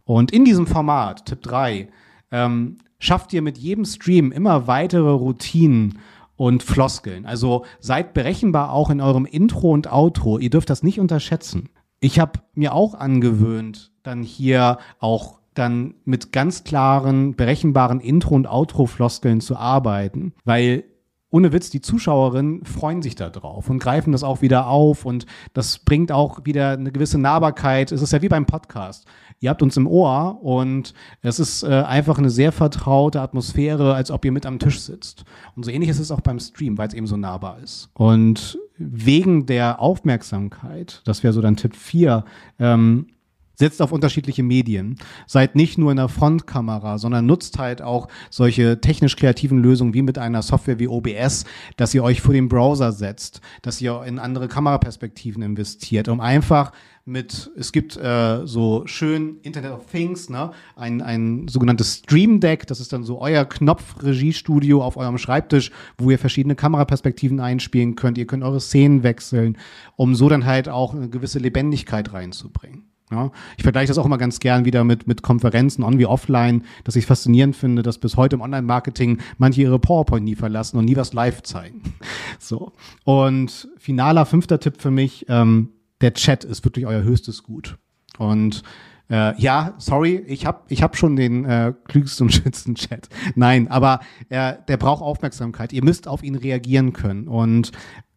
[0.02, 1.88] Und in diesem Format, Tipp 3,
[2.32, 6.00] ähm, schafft ihr mit jedem Stream immer weitere Routinen
[6.34, 7.26] und Floskeln.
[7.26, 10.40] Also seid berechenbar auch in eurem Intro und Outro.
[10.40, 11.68] Ihr dürft das nicht unterschätzen.
[12.00, 18.46] Ich habe mir auch angewöhnt, dann hier auch dann mit ganz klaren, berechenbaren Intro- und
[18.46, 20.84] Outro-Floskeln zu arbeiten, weil
[21.32, 25.24] ohne Witz, die Zuschauerinnen freuen sich da drauf und greifen das auch wieder auf und
[25.54, 27.90] das bringt auch wieder eine gewisse Nahbarkeit.
[27.90, 29.06] Es ist ja wie beim Podcast.
[29.40, 30.92] Ihr habt uns im Ohr und
[31.22, 35.24] es ist äh, einfach eine sehr vertraute Atmosphäre, als ob ihr mit am Tisch sitzt.
[35.56, 37.88] Und so ähnlich ist es auch beim Stream, weil es eben so nahbar ist.
[37.94, 42.26] Und wegen der Aufmerksamkeit, das wäre so dann Tipp 4,
[42.58, 43.06] ähm,
[43.54, 44.96] setzt auf unterschiedliche Medien.
[45.26, 50.02] Seid nicht nur in der Frontkamera, sondern nutzt halt auch solche technisch kreativen Lösungen wie
[50.02, 51.44] mit einer Software wie OBS,
[51.76, 56.72] dass ihr euch vor den Browser setzt, dass ihr in andere Kameraperspektiven investiert, um einfach
[57.04, 60.52] mit, es gibt äh, so schön Internet of Things, ne?
[60.76, 66.10] ein, ein sogenanntes Stream Deck, das ist dann so euer Knopf-Regiestudio auf eurem Schreibtisch, wo
[66.10, 68.18] ihr verschiedene Kameraperspektiven einspielen könnt.
[68.18, 69.58] Ihr könnt eure Szenen wechseln,
[69.96, 72.91] um so dann halt auch eine gewisse Lebendigkeit reinzubringen.
[73.12, 76.64] Ja, ich vergleiche das auch immer ganz gern wieder mit, mit Konferenzen on wie offline,
[76.84, 80.86] dass ich faszinierend finde, dass bis heute im Online-Marketing manche ihre PowerPoint nie verlassen und
[80.86, 81.82] nie was live zeigen.
[82.38, 82.72] So.
[83.04, 85.68] Und finaler fünfter Tipp für mich, ähm,
[86.00, 87.76] der Chat ist wirklich euer höchstes Gut.
[88.18, 88.62] Und
[89.10, 93.08] äh, ja, sorry, ich habe ich hab schon den äh, klügsten und schönsten Chat.
[93.36, 95.72] Nein, aber äh, der braucht Aufmerksamkeit.
[95.72, 97.28] Ihr müsst auf ihn reagieren können.
[97.28, 97.70] Und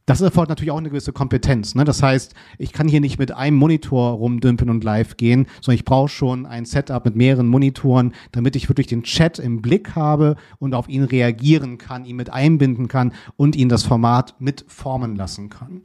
[0.06, 1.74] das erfordert natürlich auch eine gewisse Kompetenz.
[1.74, 1.84] Ne?
[1.84, 5.86] Das heißt, ich kann hier nicht mit einem Monitor rumdümpeln und live gehen, sondern ich
[5.86, 10.36] brauche schon ein Setup mit mehreren Monitoren, damit ich wirklich den Chat im Blick habe
[10.60, 15.50] und auf ihn reagieren kann, ihn mit einbinden kann und ihn das Format mitformen lassen
[15.50, 15.82] kann.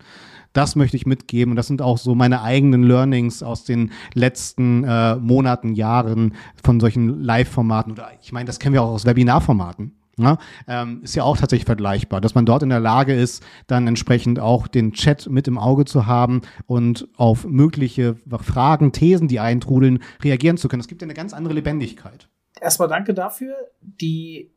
[0.53, 4.85] Das möchte ich mitgeben und das sind auch so meine eigenen Learnings aus den letzten
[4.85, 7.93] äh, Monaten, Jahren von solchen Live-Formaten.
[7.93, 9.93] Oder ich meine, das kennen wir auch aus Webinarformaten.
[10.19, 10.39] Ja,
[10.69, 14.39] ähm, ist ja auch tatsächlich vergleichbar, dass man dort in der Lage ist, dann entsprechend
[14.39, 20.03] auch den Chat mit im Auge zu haben und auf mögliche Fragen, Thesen, die eintrudeln,
[20.23, 20.81] reagieren zu können.
[20.81, 22.29] Es gibt ja eine ganz andere Lebendigkeit.
[22.61, 23.55] Erstmal danke dafür.
[23.81, 24.51] Die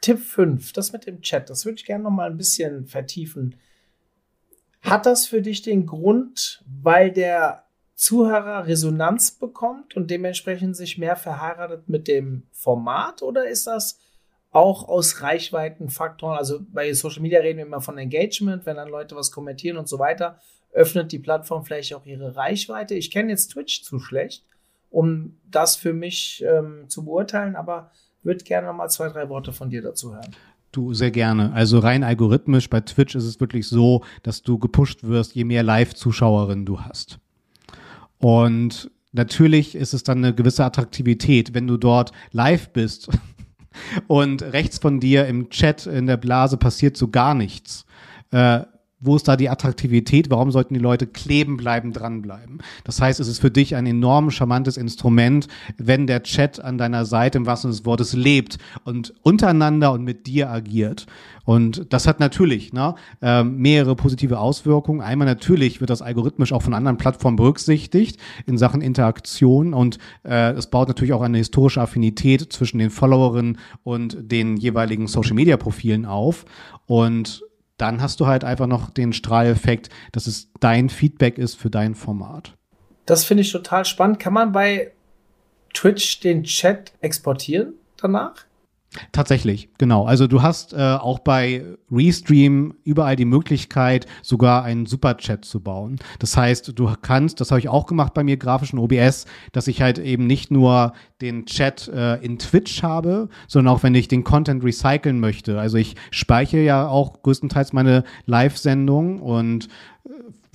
[0.00, 3.56] Tipp 5, das mit dem Chat, das würde ich gerne noch mal ein bisschen vertiefen.
[4.82, 11.16] Hat das für dich den Grund, weil der Zuhörer Resonanz bekommt und dementsprechend sich mehr
[11.16, 13.98] verheiratet mit dem Format oder ist das
[14.50, 19.14] auch aus Reichweitenfaktoren, also bei Social Media reden wir immer von Engagement, wenn dann Leute
[19.14, 20.40] was kommentieren und so weiter,
[20.72, 22.94] öffnet die Plattform vielleicht auch ihre Reichweite.
[22.94, 24.44] Ich kenne jetzt Twitch zu schlecht,
[24.90, 27.92] um das für mich ähm, zu beurteilen, aber
[28.22, 30.34] würde gerne mal zwei, drei Worte von dir dazu hören.
[30.72, 31.52] Du, sehr gerne.
[31.52, 35.62] Also rein algorithmisch bei Twitch ist es wirklich so, dass du gepusht wirst, je mehr
[35.64, 37.18] Live-Zuschauerinnen du hast.
[38.18, 43.08] Und natürlich ist es dann eine gewisse Attraktivität, wenn du dort live bist
[44.06, 47.84] und rechts von dir im Chat in der Blase passiert so gar nichts.
[48.30, 48.60] Äh,
[49.00, 50.30] wo ist da die Attraktivität?
[50.30, 52.58] Warum sollten die Leute kleben bleiben, dranbleiben?
[52.84, 55.48] Das heißt, es ist für dich ein enorm charmantes Instrument,
[55.78, 60.26] wenn der Chat an deiner Seite im Sinne des Wortes lebt und untereinander und mit
[60.26, 61.06] dir agiert.
[61.44, 65.00] Und das hat natürlich ne, äh, mehrere positive Auswirkungen.
[65.00, 70.52] Einmal natürlich wird das algorithmisch auch von anderen Plattformen berücksichtigt in Sachen Interaktion und äh,
[70.52, 76.44] es baut natürlich auch eine historische Affinität zwischen den Followerinnen und den jeweiligen Social-Media-Profilen auf.
[76.86, 77.42] Und
[77.80, 81.94] dann hast du halt einfach noch den Strahleffekt, dass es dein Feedback ist für dein
[81.94, 82.54] Format.
[83.06, 84.20] Das finde ich total spannend.
[84.20, 84.92] Kann man bei
[85.74, 88.44] Twitch den Chat exportieren danach?
[89.12, 90.04] Tatsächlich, genau.
[90.04, 96.00] Also du hast äh, auch bei Restream überall die Möglichkeit, sogar einen Superchat zu bauen.
[96.18, 99.80] Das heißt, du kannst, das habe ich auch gemacht bei mir grafischen OBS, dass ich
[99.80, 104.24] halt eben nicht nur den Chat äh, in Twitch habe, sondern auch wenn ich den
[104.24, 105.60] Content recyceln möchte.
[105.60, 109.68] Also ich speichere ja auch größtenteils meine Live-Sendung und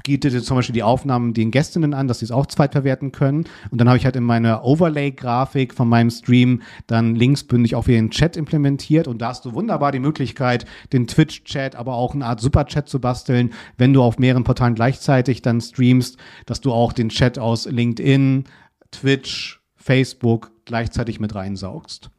[0.05, 3.45] bietet zum Beispiel die Aufnahmen den Gästinnen an, dass sie es auch zweitverwerten können.
[3.71, 7.97] Und dann habe ich halt in meiner Overlay-Grafik von meinem Stream dann linksbündig auch wieder
[7.97, 9.07] den Chat implementiert.
[9.07, 12.99] Und da hast du wunderbar die Möglichkeit, den Twitch-Chat, aber auch eine Art Super-Chat zu
[12.99, 17.65] basteln, wenn du auf mehreren Portalen gleichzeitig dann streamst, dass du auch den Chat aus
[17.65, 18.45] LinkedIn,
[18.91, 22.09] Twitch, Facebook gleichzeitig mit reinsaugst.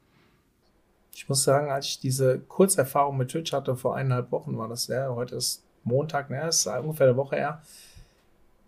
[1.14, 4.86] Ich muss sagen, als ich diese Kurzerfahrung mit Twitch hatte, vor eineinhalb Wochen war das
[4.88, 7.62] ja, heute ist Montag, ne, ist ungefähr eine Woche her.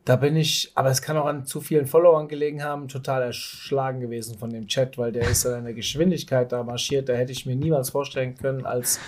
[0.04, 4.00] Da bin ich, aber es kann auch an zu vielen Followern gelegen haben, total erschlagen
[4.00, 7.10] gewesen von dem Chat, weil der ist in der Geschwindigkeit da marschiert.
[7.10, 9.00] Da hätte ich mir niemals vorstellen können, als,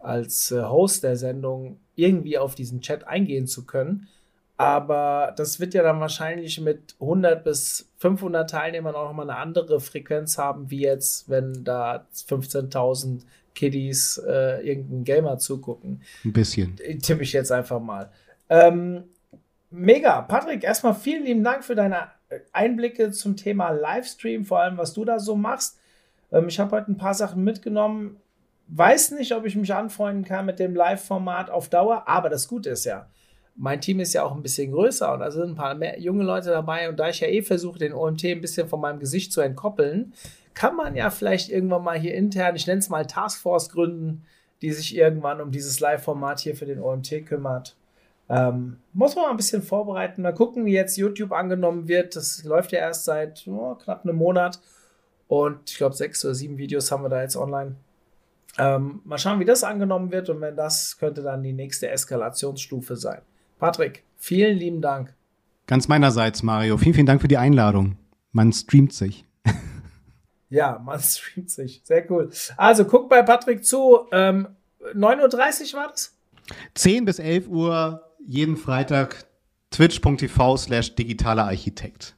[0.00, 4.08] als äh, Host der Sendung irgendwie auf diesen Chat eingehen zu können.
[4.56, 9.80] Aber das wird ja dann wahrscheinlich mit 100 bis 500 Teilnehmern auch nochmal eine andere
[9.80, 13.22] Frequenz haben, wie jetzt, wenn da 15.000
[13.54, 16.02] Kiddies äh, irgendeinen Gamer zugucken.
[16.24, 16.76] Ein bisschen.
[17.02, 18.10] Tippe ich jetzt einfach mal.
[18.48, 19.04] Ähm,
[19.70, 20.22] mega.
[20.22, 22.08] Patrick, erstmal vielen lieben Dank für deine
[22.52, 25.78] Einblicke zum Thema Livestream, vor allem was du da so machst.
[26.32, 28.16] Ähm, ich habe heute ein paar Sachen mitgenommen.
[28.68, 32.70] Weiß nicht, ob ich mich anfreunden kann mit dem Live-Format auf Dauer, aber das Gute
[32.70, 33.08] ist ja,
[33.56, 36.50] mein Team ist ja auch ein bisschen größer und da sind ein paar junge Leute
[36.50, 39.40] dabei und da ich ja eh versuche, den OMT ein bisschen von meinem Gesicht zu
[39.40, 40.12] entkoppeln,
[40.54, 44.24] kann man ja vielleicht irgendwann mal hier intern, ich nenne es mal Taskforce gründen,
[44.62, 47.76] die sich irgendwann um dieses Live-Format hier für den OMT kümmert.
[48.28, 50.22] Ähm, muss man mal ein bisschen vorbereiten.
[50.22, 52.14] Mal gucken, wie jetzt YouTube angenommen wird.
[52.14, 54.60] Das läuft ja erst seit oh, knapp einem Monat.
[55.26, 57.74] Und ich glaube, sechs oder sieben Videos haben wir da jetzt online.
[58.58, 60.28] Ähm, mal schauen, wie das angenommen wird.
[60.28, 63.20] Und wenn das, könnte dann die nächste Eskalationsstufe sein.
[63.58, 65.12] Patrick, vielen lieben Dank.
[65.66, 66.78] Ganz meinerseits, Mario.
[66.78, 67.96] Vielen, vielen Dank für die Einladung.
[68.32, 69.24] Man streamt sich.
[70.50, 71.80] Ja, man streamt sich.
[71.84, 72.30] Sehr cool.
[72.56, 74.06] Also guck bei Patrick zu.
[74.12, 74.48] Ähm,
[74.94, 76.16] 9.30 Uhr war das?
[76.74, 79.24] 10 bis 11 Uhr jeden Freitag
[79.70, 82.16] twitch.tv slash digitaler Architekt.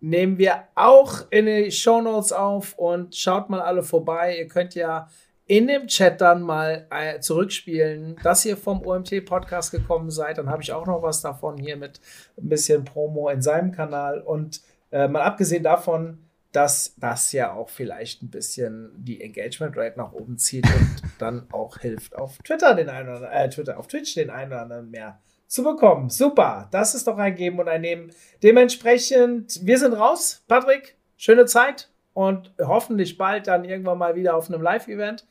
[0.00, 4.36] Nehmen wir auch in die Show Notes auf und schaut mal alle vorbei.
[4.38, 5.08] Ihr könnt ja
[5.46, 10.38] in dem Chat dann mal äh, zurückspielen, dass ihr vom OMT-Podcast gekommen seid.
[10.38, 12.00] Dann habe ich auch noch was davon hier mit
[12.36, 14.20] ein bisschen Promo in seinem Kanal.
[14.20, 14.60] Und
[14.92, 16.27] äh, mal abgesehen davon,
[16.58, 21.46] dass das ja auch vielleicht ein bisschen die Engagement Rate nach oben zieht und dann
[21.52, 24.90] auch hilft, auf Twitter den einen oder äh, Twitter, auf Twitch den einen oder anderen
[24.90, 26.10] mehr zu bekommen.
[26.10, 28.10] Super, das ist doch ein Geben und ein Nehmen.
[28.42, 30.42] Dementsprechend, wir sind raus.
[30.48, 35.28] Patrick, schöne Zeit und hoffentlich bald dann irgendwann mal wieder auf einem Live-Event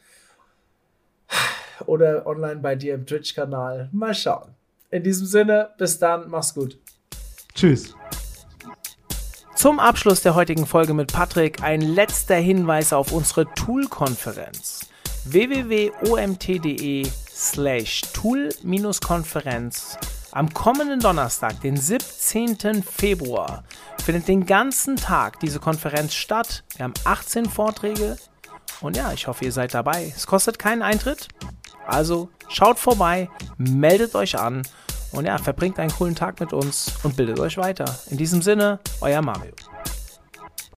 [1.88, 3.90] oder online bei dir im Twitch-Kanal.
[3.92, 4.56] Mal schauen.
[4.92, 6.80] In diesem Sinne, bis dann, mach's gut.
[7.54, 7.94] Tschüss.
[9.58, 14.88] Zum Abschluss der heutigen Folge mit Patrick ein letzter Hinweis auf unsere Tool-Konferenz
[15.26, 19.98] www.omt.de slash tool-konferenz
[20.32, 22.84] am kommenden Donnerstag, den 17.
[22.84, 23.64] Februar,
[24.06, 26.64] findet den ganzen Tag diese Konferenz statt.
[26.76, 28.16] Wir haben 18 Vorträge
[28.82, 30.14] und ja, ich hoffe, ihr seid dabei.
[30.16, 31.30] Es kostet keinen Eintritt,
[31.88, 33.28] also schaut vorbei,
[33.58, 34.62] meldet euch an
[35.12, 37.86] und ja, verbringt einen coolen Tag mit uns und bildet euch weiter.
[38.10, 39.52] In diesem Sinne, euer Mario.